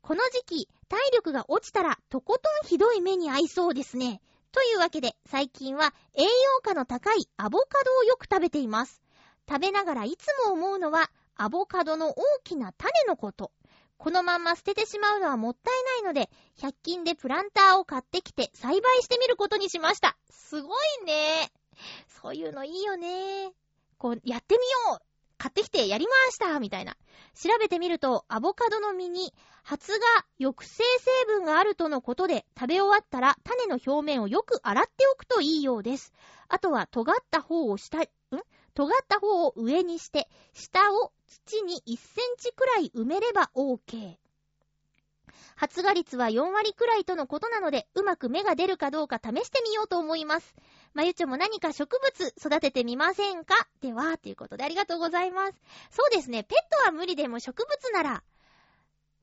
[0.00, 4.22] この時期、体力が落ちたら、とことんひどい目に遭いそうですね。
[4.50, 6.28] というわけで、最近は栄養
[6.62, 9.01] 価の高いアボカドをよく食べています。
[9.52, 13.52] 食べながらいつも思うのは、アボカドの大きな種のこと。
[13.98, 20.16] このまんま捨ててしまうのはもったいないので、100均でプランターを買ってきて栽培してみることにしました。
[20.30, 20.68] すご
[21.02, 21.52] いね。
[22.22, 23.52] そういうのいいよね。
[23.98, 25.02] こう、やってみよう
[25.36, 26.96] 買ってきてやりましたみたいな。
[27.34, 29.34] 調べてみると、アボカドの実に
[29.64, 29.98] 発芽
[30.38, 36.14] 抑制成分があるとのことで、食べ終わったら種の表面をよく洗っておくといいようです。
[36.48, 37.98] あとは尖った方を下、
[38.74, 44.16] 尖った方を上にして、下を土に1センチくらい埋めれば OK。
[45.54, 50.54] 発芽率は4割くらいとのことなので、うまく芽が出るかどうか試してみようと思います。
[50.94, 53.54] まゆちょも何か植物育ててみませんか？
[53.80, 55.54] では、ということでありがとうございます。
[55.90, 58.22] そうですね、ペットは無理でも植物なら、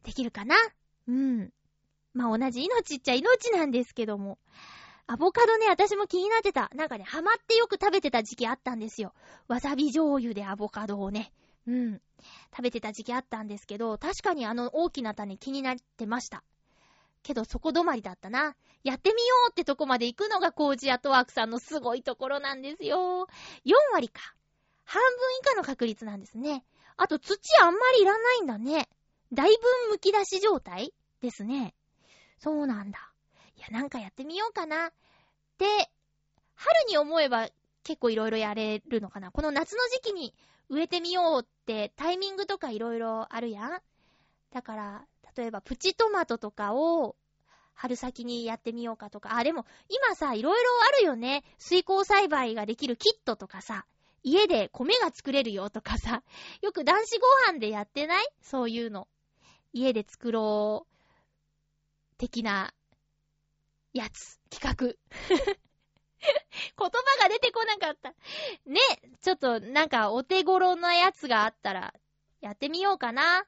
[0.04, 0.56] できるかな？
[1.08, 1.52] うん。
[2.14, 4.38] まあ、同じ命っちゃ命なんですけども。
[5.12, 6.70] アボカドね、私も気になってた。
[6.76, 9.16] なんかね、ハマってよく食べてた時期あったんですよ。
[9.48, 11.34] わさび醤油でアボカドをね。
[11.66, 12.02] うん。
[12.56, 16.44] 食べてた時期あったんですけど、確かにあの大きな種気になってました。
[17.24, 18.56] けどそこ止まりだったな。
[18.84, 23.28] やってみようってとこまで行くのがコージアトワークさんのすごいところなんですよ。
[23.66, 24.22] 4割か。
[24.86, 25.10] 半分
[25.42, 26.64] 以下の確率なんですね。
[26.98, 28.88] あと土あんまりいらないんだね。
[29.34, 29.50] だい
[29.90, 31.74] ぶ剥き出し状態ですね。
[32.38, 33.09] そうなんだ。
[33.60, 34.92] いや、なんかやってみようかな。
[35.58, 35.66] で、
[36.56, 37.50] 春に思えば
[37.84, 39.32] 結構いろいろやれるのかな。
[39.32, 40.34] この夏の時期に
[40.70, 43.82] 植えてみようってタイミングとかいろいろあるやん。
[44.52, 45.06] だから、
[45.36, 47.18] 例えばプチトマトとかを
[47.74, 49.38] 春先にやってみようかとか。
[49.38, 51.44] あ、でも今さ、いろいろあるよね。
[51.58, 53.86] 水耕栽培ができるキットとかさ、
[54.24, 56.24] 家で米が作れるよとかさ、
[56.62, 58.28] よく男子ご飯でやってない？
[58.42, 59.08] そういうの。
[59.74, 62.74] 家で作ろう、的な
[64.00, 64.96] やつ、企画。
[66.20, 66.90] 言葉
[67.22, 68.14] が出てこなかった。
[68.66, 68.80] ね、
[69.22, 71.94] ちょっとなんかお手頃なやつがあったら、
[72.40, 73.46] やってみようかな。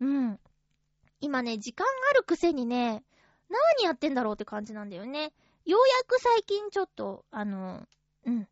[0.00, 0.38] うん。
[1.20, 3.02] 今ね、時間あるくせにね、
[3.48, 5.32] 何やってんだろうって感じなんだよね。
[5.64, 7.88] ようやく最近ちょっと、あの、
[8.26, 8.46] うん。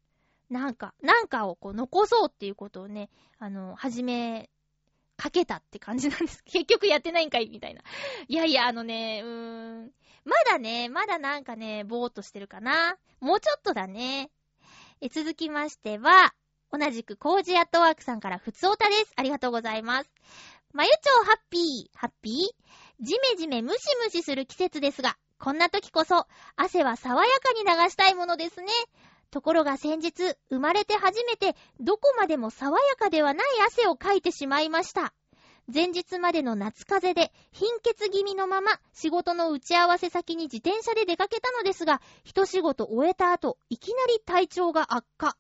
[0.49, 4.49] なんか、なんかをこう残そうっていうことをね、あの、始め、
[5.17, 6.43] かけたって感じなんです。
[6.47, 7.83] 結局やってないんかいみたいな。
[8.29, 9.93] いやいや、あのね、うーん。
[10.25, 12.97] まだね、まだなんかね、ぼーっとしてるかな。
[13.21, 14.31] もうちょっとだね。
[15.01, 16.35] え続きましては、
[16.73, 19.13] 同じくコージアットワークさんからふつおたです。
[19.17, 20.11] ありがとうございます。
[20.73, 23.05] まゆちょうハッピー、ハッピー？
[23.05, 28.67] じめじめムシムシする季節ですが、こんな時こそ、汗は爽やかに流したいものですね。
[29.31, 35.13] ところが先日、生まれて初めて、どこまでも爽やかではない汗をかいてしまいました。
[35.73, 45.37] 前日までの夏風邪で貧血気味のまま仕事の打ち合わせ先に自転車で出かけたのですが、一仕事終えた後、いきなり体調が悪化。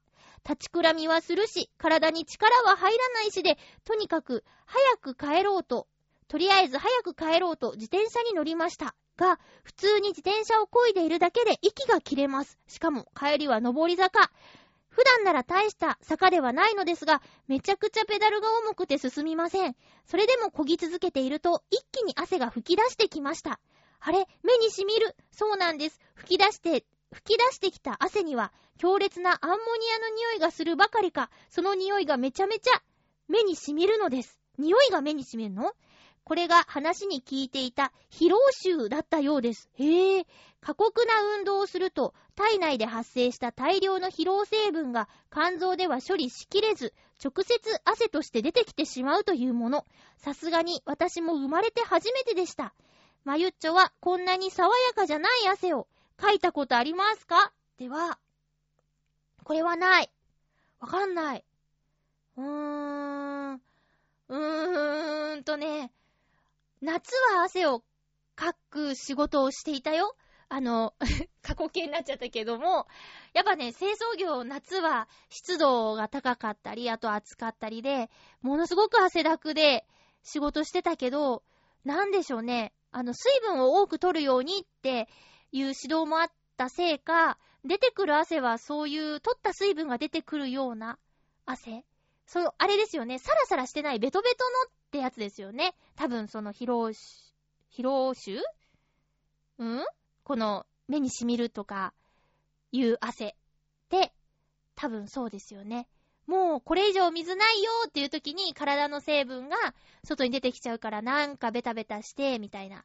[0.46, 5.86] 立ちくらみはするし、体に力は入らないしで、とにかく早く帰ろうと、
[6.28, 8.94] とりあえず早く帰ろうと自転車に乗りました。
[9.16, 12.58] が、普通に自転車を漕いでいるだけで息が切れます。
[12.66, 14.30] しかも帰りは上り坂。
[14.94, 19.74] 普段なら大した坂ではないのですが、めちゃくちゃペダルが重くて進みません。
[20.06, 23.58] それでも漕ぎ続けていると、一気に汗が吹き出してきました。
[23.98, 25.16] あれ目にしみる。
[25.32, 25.98] そうなんです。
[26.14, 29.60] 吹き出して、吹き出してきた汗には、強烈なアンモニ
[29.96, 32.80] アの匂いがするばかりか、その匂いがめちゃめちゃ
[33.26, 34.38] 目にしみるのです。
[34.58, 35.72] 匂いが目にしみるの？
[36.24, 39.68] これが話に聞いていた疲労臭だったようです。
[39.74, 40.26] へえ。
[40.60, 49.86] 過酷な運動をすると、体内で発生した大量の疲労成分が肝臓では処理しきれず、直接汗として出てきてしまうというもの。
[50.16, 52.74] さすがに私も生まれて初めてでした。
[53.24, 57.52] まゆっちょはこんなに爽やかじゃない汗をかいたことありますか？
[57.76, 58.18] では、
[59.44, 60.10] これはない。
[60.80, 61.44] わかんない。
[62.38, 63.54] うーん。
[63.54, 65.92] うーんとね、
[66.84, 67.82] 夏は汗を
[68.36, 70.14] かく仕事をしていたよ。
[70.50, 70.92] あの、
[71.40, 72.86] 過去形になっちゃったけども、
[73.32, 78.10] やっぱね、清掃業、夏は湿度が高かったり、あと暑かったりで、
[78.42, 79.86] ものすごく汗だくで
[80.22, 81.42] 仕事してたけど、
[81.84, 85.08] なんでしょうね、あの、水分を多く取るようにって
[85.52, 90.98] いう指導もあったせいか、出てくる汗はそういう取った水分が出てくるような
[91.46, 91.86] 汗
[92.26, 95.74] そう、あれですよね、サラサラしてないベトベトのってやつですよね。
[95.96, 98.40] 多分その疲労、疲労臭
[99.58, 99.84] うん？
[100.24, 101.92] この目に染みるとか
[102.72, 103.36] いう汗
[103.90, 104.12] で、
[104.74, 105.86] 多分そうですよね。
[106.26, 109.56] もうこれ以上水ないよっていう時に体の成分が
[110.02, 112.84] 外に出てきちゃうからなんかベタベタしてみたいな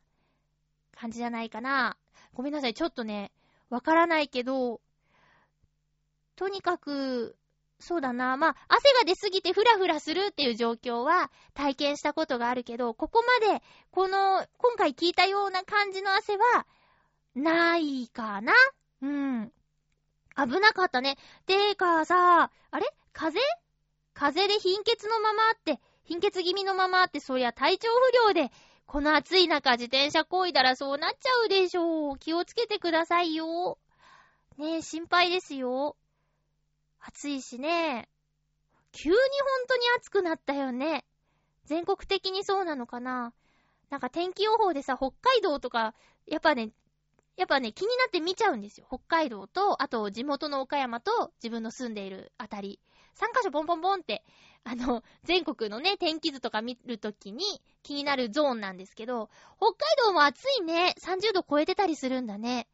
[0.94, 1.98] 感じじゃないかな。
[2.34, 2.74] ごめんなさい。
[2.74, 3.32] ちょっとね、
[3.70, 4.82] わからないけど、
[6.36, 7.38] とにかく、
[7.80, 8.36] そうだな。
[8.38, 16.67] まあ、汗が出すぎてフラフラするっていう状況は体験したことがあるけど、ここまで、この、今回聞いたような感じの汗は、
[17.36, 18.53] ないかな？
[19.01, 19.51] うん。
[20.36, 21.17] 危なかったね。
[21.45, 22.93] てかさ、あれ？
[23.13, 23.39] 風？
[24.13, 28.51] 風で貧血のままって、貧血気味のままって、そりゃ体調不良で、
[28.88, 32.17] この暑い中自転車こいだらそうなっちゃうでしょう。
[32.17, 33.77] 気をつけてくださいよ。
[34.57, 35.95] ねえ、心配ですよ。
[37.00, 38.10] 暑いしね。
[38.91, 41.06] 急にほんとに暑くなったよね。
[41.66, 43.34] 全国的にそうなのかな
[43.89, 45.93] なんか天気予報でさ、北海道とか、
[46.28, 46.72] やっぱね、
[47.38, 48.86] やっぱね、気になって見ちゃうんですよ。
[48.89, 52.80] 北海道と、あと地元の岡山と自分の住んでいるあたり。
[53.16, 54.24] 3カ所ポンポンポンって、
[54.64, 57.43] あの、全国のね、天気図とか見るときに
[57.82, 60.95] 気になるゾーンなんですけど、北海道も暑いね。
[61.00, 62.68] 30度超えてたりするんだね。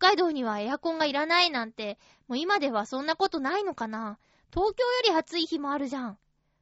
[0.00, 4.18] 北海道にはエアコンがいらないなんて、もう今ではそんなことないのかな
[4.50, 6.18] 東京より暑い日もあるじゃん。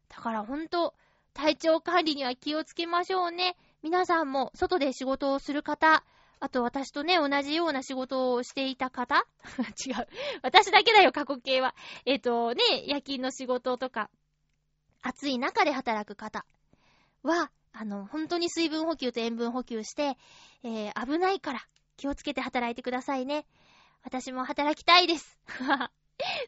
[0.08, 0.92] だからほんと、
[1.34, 3.56] 体調管理には気をつけましょうね。
[3.80, 6.04] 皆さんも外で仕事をする方、
[6.40, 9.24] あと私とね、同じような仕事をしていた方
[9.86, 10.08] 違う。
[10.42, 11.76] 私だけだよ、過去形は。
[12.06, 14.10] えっ、ー、とね、夜勤の仕事とか、
[15.00, 16.44] 暑い中で働く方
[17.22, 20.18] は、あの、本当に水分補給と塩分補給して、
[20.64, 21.68] えー、危ないから
[21.98, 23.44] 気をつけて働いてくださいね。
[24.02, 25.38] 私も働きたいです。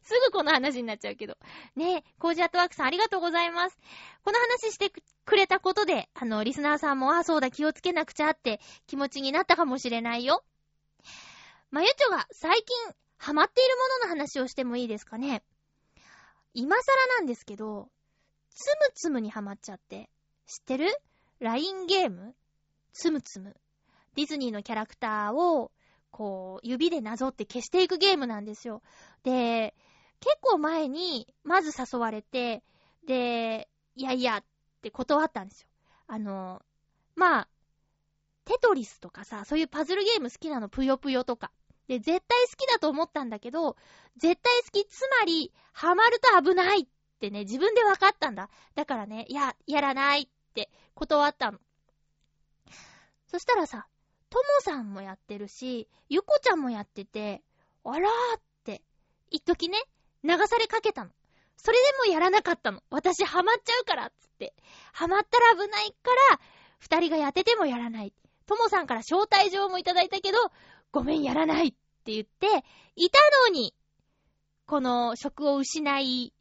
[0.03, 1.37] すぐこの話になっちゃうけど。
[1.77, 3.79] ねえ、コージアットワークさんありがとうございます。
[4.25, 4.91] この話して
[5.25, 10.45] くれたことで、あの、リスナーさんも、ああ、そうだ、気をつけなくちゃって気持ちになったかもしれないよ。
[11.71, 15.43] まゆちょが最近ハマっているものの話をしてもいいですかね。
[16.55, 17.91] 今更なんですけど、
[18.51, 20.11] つむつむにハマっちゃって。
[20.47, 20.87] 知ってる
[21.39, 22.35] ?LINE ゲーム？
[22.93, 23.57] つむつむ。
[24.17, 25.73] ディズニーのキャラクターを
[26.11, 28.83] こう、指でなぞって消していくゲームなんですよ。
[29.23, 29.75] で、
[30.21, 32.63] 結構前に、まず誘われて、
[33.07, 34.45] で、いやいやっ
[34.83, 35.69] て断ったんですよ。
[36.07, 36.63] あの、
[37.15, 37.49] まあ、
[38.45, 41.53] テトリスとかさ、そういうパズルゲーム好きなの、ぷよぷよとか。
[41.87, 43.77] で、絶対好きだと思ったんだけど、
[44.17, 46.87] 絶対好き、つまり、ハマると危ないっ
[47.21, 48.51] てね、自分で分かったんだ。
[48.75, 51.59] だからね、いや、やらないっって断ったの。
[53.27, 53.87] そしたらさ、
[54.31, 57.43] ともさんもやってるし、ゆこちゃんもやってて、
[57.85, 58.83] あらーって、
[59.31, 59.79] 一時ね、
[60.23, 61.11] 流されかけたの。
[61.57, 62.83] それでもやらなかったの。
[62.91, 64.55] 私ハマっちゃうから、つって。
[64.93, 66.41] ハマったら危ないから、
[66.79, 68.15] 二人がやっててもやらない。
[68.47, 70.39] ともさんから招待状もいただいたけど、
[70.93, 71.73] ごめんやらないっ
[72.05, 72.65] て言って、
[72.97, 73.75] いたのに、
[74.67, 76.33] この職を失い、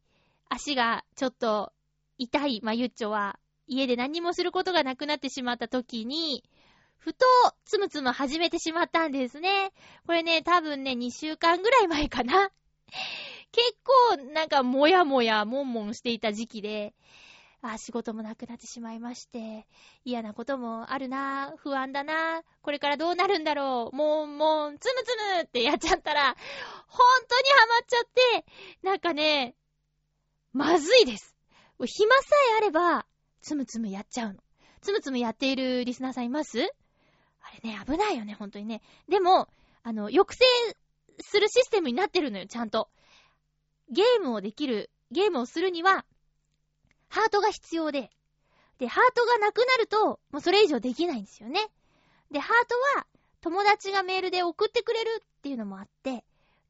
[0.47, 1.71] 足がちょっと
[2.17, 6.43] 痛いまゆっちょは、家で何もすることがなくなってしまった時に、
[6.99, 7.25] ふと、
[7.65, 9.71] つむつむ始めてしまったんですね。
[10.05, 12.51] これね、多分ね、2週間ぐらい前かな。
[13.51, 16.93] 結構、なんか、もやもや、もんもんしていた時期で、
[17.61, 19.65] あ、仕事もなくなってしまいまして、
[20.03, 26.35] 嫌なこともあるな、不安だな、これからどうなるんだろう、もんもん、つむつむってやっちゃったら、
[26.87, 28.03] ほんとにハマっちゃっ
[28.41, 28.45] て、
[28.81, 29.55] なんかね、
[30.53, 31.35] まずいです。
[31.85, 33.05] 暇さえあれば、
[33.41, 34.43] つむつむやっちゃうの。
[34.81, 36.73] つむつむやっているリスナーさんいます？
[37.41, 38.81] あれね、危ないよね、ほんとにね。
[39.07, 39.47] でも、
[39.83, 40.45] あの、抑制
[41.21, 42.89] するシステムになってるのよ、ちゃんと。
[43.89, 46.05] ゲームをできる、ゲームをするには、
[47.07, 48.11] ハートが必要で、
[48.77, 51.59] で、ハートがなくなると、もうそれ以上できないんですよね。
[52.31, 53.07] で、ハートは、
[53.41, 56.23] 友達がメールで送ってくれるっていうのもあって、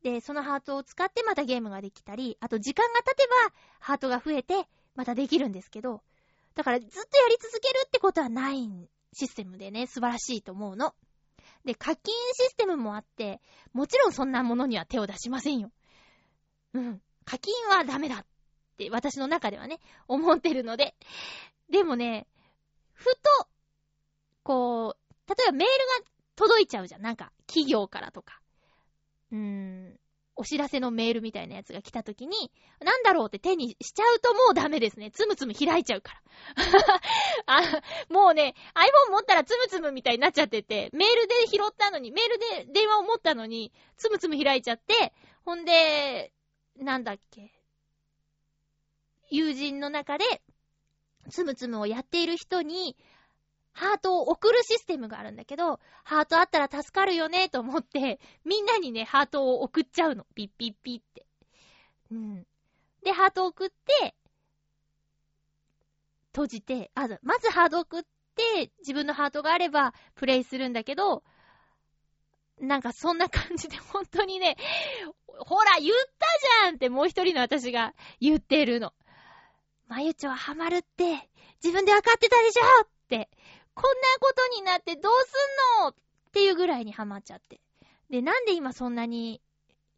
[0.03, 6.01] で、そのハートを使ってまたゲームができたり、あと時間が経てば、ハートが増えて、またできるんですけど、
[6.55, 10.93] だからずっとやり続けるってことはないんシステムでね、素晴らしいと思うの。
[11.66, 13.41] で、課金システムもあって、
[13.74, 15.72] もちろんそんなものには手を出しませんよ。
[16.74, 17.01] うん。
[17.26, 18.26] 課金はダメだっ
[18.78, 20.95] て私の中ではね、思ってるので。
[21.70, 22.28] でもね、
[22.93, 23.47] ふと、
[24.43, 27.01] こう、例えばメールが届いちゃうじゃん。
[27.01, 28.41] なんか、企業からとか。
[29.32, 29.99] うーん、
[30.40, 35.12] お知らせのメールみたいなやつが来た時に、なんだろうって手にしちゃうともうダメですね。
[35.12, 36.22] つむつむ開いちゃうから。
[37.46, 45.12] あ、もうね、iPhone 持ったらつむつむみたいになっちゃってて、メールで拾ったのに、メールで電話を持ったのに、つむつむ開いちゃって、
[45.44, 46.32] ほんで、
[46.78, 47.52] なんだっけ、
[49.30, 50.42] 友人の中で、
[51.30, 52.96] つむつむをやっている人に、
[53.80, 60.25] ハートを送るシステムがあるんだけど、ハートあったら助かるよねと思って、みんなにね、ハートを送っちゃうの。
[60.36, 61.25] ピッピッピって。
[62.11, 62.45] うん。
[63.05, 64.15] で、ハート送って、
[66.34, 68.03] 閉じて、あ、まずハート送っ
[68.36, 71.23] て、自分のハートがあれば、プレイするんだけど、
[72.59, 74.57] なんかそんな感じで 本当にね、
[75.25, 76.27] ほら、言った
[76.65, 78.93] じゃんってもう一人の私が言ってるの。
[79.88, 81.30] まゆちょはハマるって、
[81.63, 82.99] 自分で分かってたでしょ、
[84.50, 85.93] になってどうすんのっ
[86.32, 87.60] ていうぐらいにハマっちゃって。
[88.10, 89.41] で、なんで今そんなに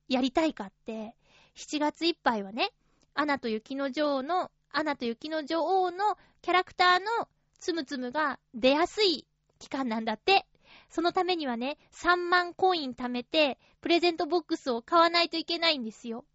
[0.07, 1.15] やりたいかって、
[1.55, 2.71] 7月いっぱいはね、
[3.13, 7.27] アナと雪の女王の、アナと雪の女王のキャラクターの
[7.59, 9.25] つむつむが出やすい
[9.59, 10.45] 期間なんだって。
[10.89, 16.25] そのためにはね、3万コイン貯めて、プレゼントボックスを買わないといけないんですよ。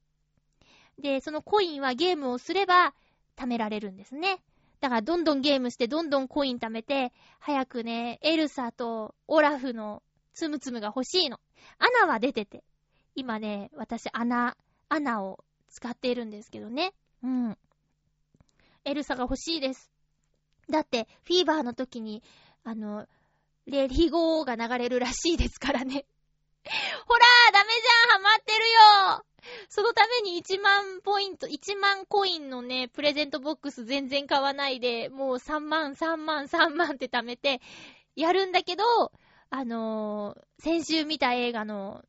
[0.99, 2.95] で、そのコインはゲームをすれば
[3.37, 4.41] 貯められるんですね。
[4.81, 10.03] だからどんどんゲームしてどんどんコイン貯めて、早くね、エルサとオラフの
[10.35, 11.41] つむつむが欲しいの。
[11.79, 12.63] アナは出てて。
[13.15, 14.57] 今ね、私アナ、
[14.89, 16.93] アナを使っているんですけどね。
[17.23, 17.59] うん。
[18.85, 19.91] エルサが欲しいです。
[20.71, 22.23] だって、フィーバーの時に、
[22.65, 23.07] あの、
[23.67, 26.05] レディゴーが流れるらしいですからね。
[27.07, 28.59] ほらーダメじゃんハマってる
[29.19, 29.25] よ。
[29.69, 37.61] そのために1万ポイント、1万コインのね、プレゼントボックス全然買わないで、もう3万、3万、3万って貯めて、
[38.17, 38.85] やるんだけど、
[39.51, 42.05] あのー、先週見た映画の、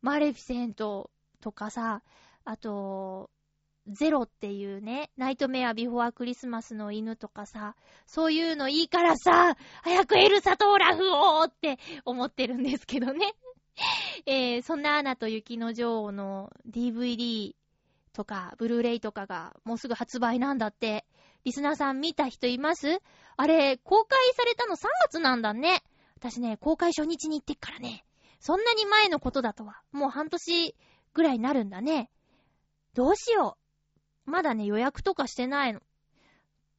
[0.00, 2.02] マレフィセントとかさ、
[2.44, 3.30] あと、
[3.88, 7.74] ゼロっていうね、ナイトメアビフォアクリスマスの犬とかさ、
[8.06, 13.34] そういうのいいからさ、早くエルサとオラフをって思ってるんですけどね。
[14.26, 17.54] えー、そんなアナと雪の女王の DVD
[18.12, 21.04] とか、ブルーレイとかがもうすぐ発売なんだって。
[21.44, 23.00] リスナーさん見た人います？
[23.36, 25.82] あれ、公開されたの3月なんだね。
[26.16, 28.04] 私ね、公開初日に行ってっからね。
[28.38, 29.82] そんなに前のことだとは。
[29.90, 30.76] もう半年
[31.14, 32.10] ぐらいになるんだね。
[32.94, 33.61] どうしよう。
[34.24, 35.80] まだね、予約とかしてないの。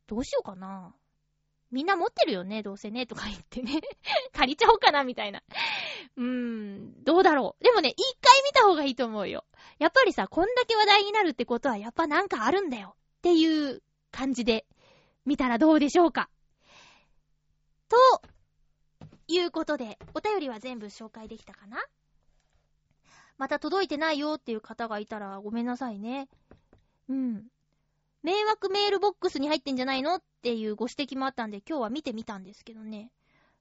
[0.07, 0.95] どうしようかな。
[1.71, 3.81] みんな持ってるよね、どうせね、とか言ってね。
[4.33, 5.41] 借りちゃおうかな、みたいな。
[6.17, 7.63] うーん、どうだろう。
[7.63, 9.45] でもね、一回見た方がいいと思うよ。
[9.79, 12.95] やっぱりさ、こんだけ話題になるってことは、やっぱなんかあるんだよ。
[13.17, 13.81] っていう
[14.11, 14.67] 感じで、
[15.25, 16.29] 見たらどうでしょうか。
[17.89, 18.21] と、
[19.27, 21.83] いうことで、お便りは全部紹介できたかな
[23.37, 26.29] また届いてないよっていう方がいたらごめんなさいね。
[27.09, 27.47] うん。
[28.23, 33.11] 迷惑メールボックスに入ってんじゃないのっていうご指摘もあったんで、今日は見てみたんですけどね。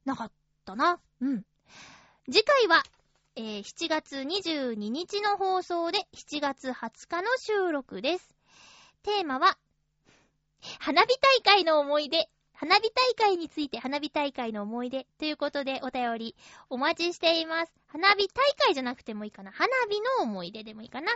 [0.05, 0.33] なかっ
[0.65, 1.01] たな。
[1.21, 1.45] うん。
[2.31, 2.83] 次回は、
[3.35, 8.37] えー、7月22日の放送で7月20日の収録です。
[9.03, 9.59] テーマは、
[10.79, 12.29] 花火大会の思い出。
[12.53, 16.37] 花火大会について花火大会の思い出ということでお便り
[16.71, 17.73] お待ちしています。
[17.89, 19.51] 花火大会じゃなくてもいいかな。
[19.51, 21.11] 花火の思い出でもいいかな。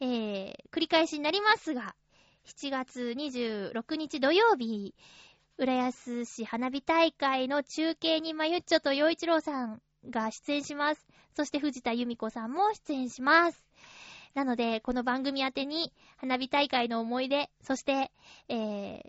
[0.00, 1.94] えー、繰り返しになりますが、
[2.46, 4.94] 7月26日土曜日、
[5.58, 9.80] 浦安市花火大会の中継にまゆっちょと洋一郎さん
[10.10, 11.06] が出演します。
[11.34, 13.64] そして藤田由美子さんも出演します。
[14.34, 18.12] なので、この番組宛てに花火大会の思い出、そして、
[18.48, 19.00] えー、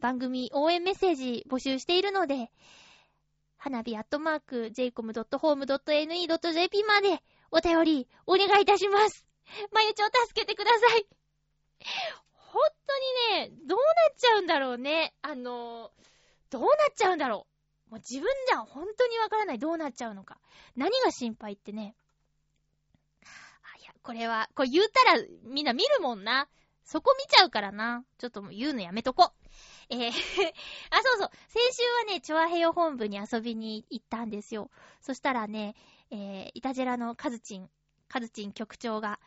[0.00, 2.50] 番組応援メッセージ募集しているので、
[3.56, 9.26] 花火アットマーク jcom.home.ne.jp までお便りお願いいたします。
[9.72, 11.06] まゆちょ助けてください。
[12.30, 15.14] 本当にね、どうなっちゃうんだろうね。
[15.22, 15.92] あの、
[16.50, 17.46] どうなっちゃうんだろ
[17.88, 17.90] う。
[17.90, 19.58] もう自分じゃ本当にわからない。
[19.58, 20.38] どうなっちゃうのか。
[20.74, 21.94] 何が心配ってね。
[23.22, 26.48] あ、いや、これは、これ言うたらみんな見るもんな。
[26.84, 28.04] そこ見ちゃうからな。
[28.18, 29.32] ちょっともう言うのやめとこ。
[29.90, 30.10] えー
[30.90, 31.30] あ、そうそう。
[31.48, 34.70] 先週はね、チョアヘヨ本部に遊びに行ったんですよ。
[35.00, 35.74] そしたらね、
[36.10, 37.68] えー、イタジェラのカズチン、
[38.08, 39.18] カズチン局長が、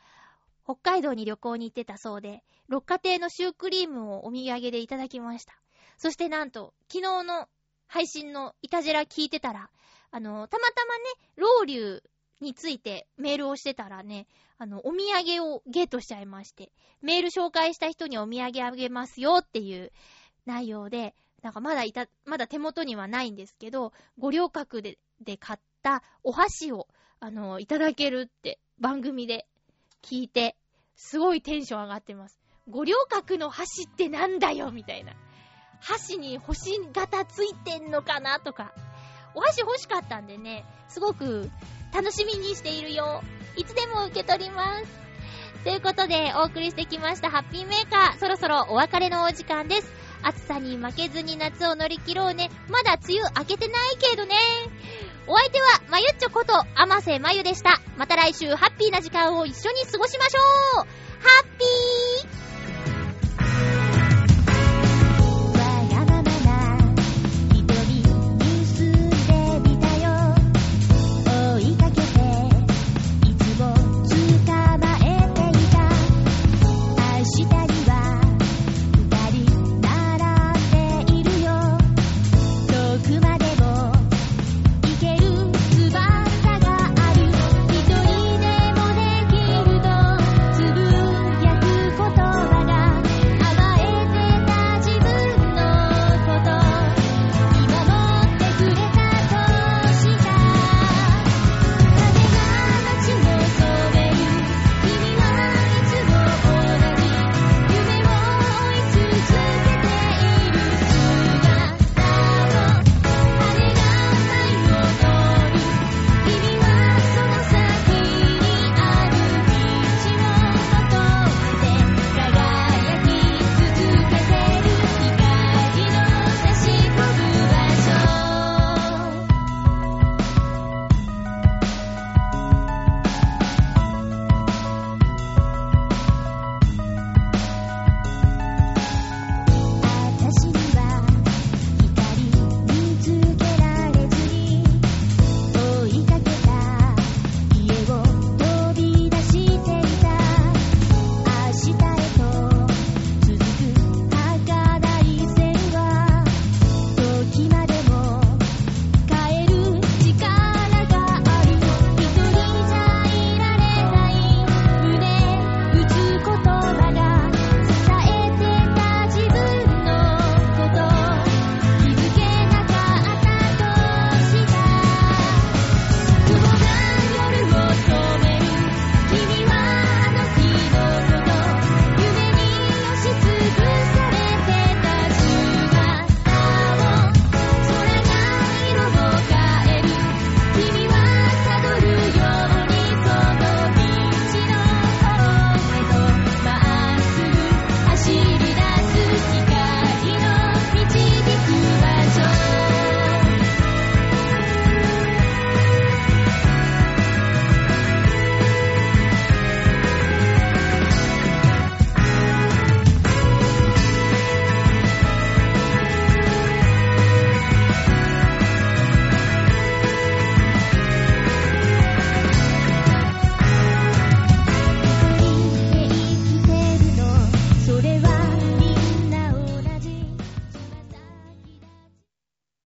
[0.63, 5.53] 北海道に旅行に行ってたそうで、六花亭のシュークリームをお土産でいただきました。
[5.97, 7.47] そしてなんと、昨日の
[7.87, 9.69] 配信のイタジェラ聞いてたら、
[10.11, 11.03] あの、たまたまね、
[11.35, 12.01] ロウリュ
[12.39, 14.27] についてメールをしてたらね、
[14.57, 16.71] あの、お土産をゲットしちゃいまして、
[17.01, 19.91] メール紹介した人にお土産あげますよっていう
[20.45, 26.87] 内容で、なんかまだいた、まだ手元にはないんですけど、五稜郭で、で買ったお箸を、
[27.21, 29.45] あの、いただけるって番組で
[30.01, 30.55] 聞いて、
[30.95, 32.39] すごいテンション上がってます。
[32.69, 35.13] 五稜郭の箸ってなんだよみたいな。
[35.81, 38.73] 箸に星型ついてんのかなとか。
[39.35, 41.49] お箸欲しかったんでね、すごく
[41.93, 43.21] 楽しみにしているよ。
[43.55, 44.85] いつでも受け取ります。
[45.63, 48.19] ということで、お送りしてきましたハッピーメーカー。
[48.19, 49.91] そろそろお別れのお時間です。
[50.21, 52.49] 暑さに負けずに夏を乗り切ろうね。
[52.69, 54.35] まだ梅雨明けてないけどね。
[55.31, 57.79] お相手は、まゆっちょこと、あませまゆでした。
[57.97, 60.85] また来週、ハッピーな時間を一緒に過ごしましょうハ
[61.43, 62.28] ッピー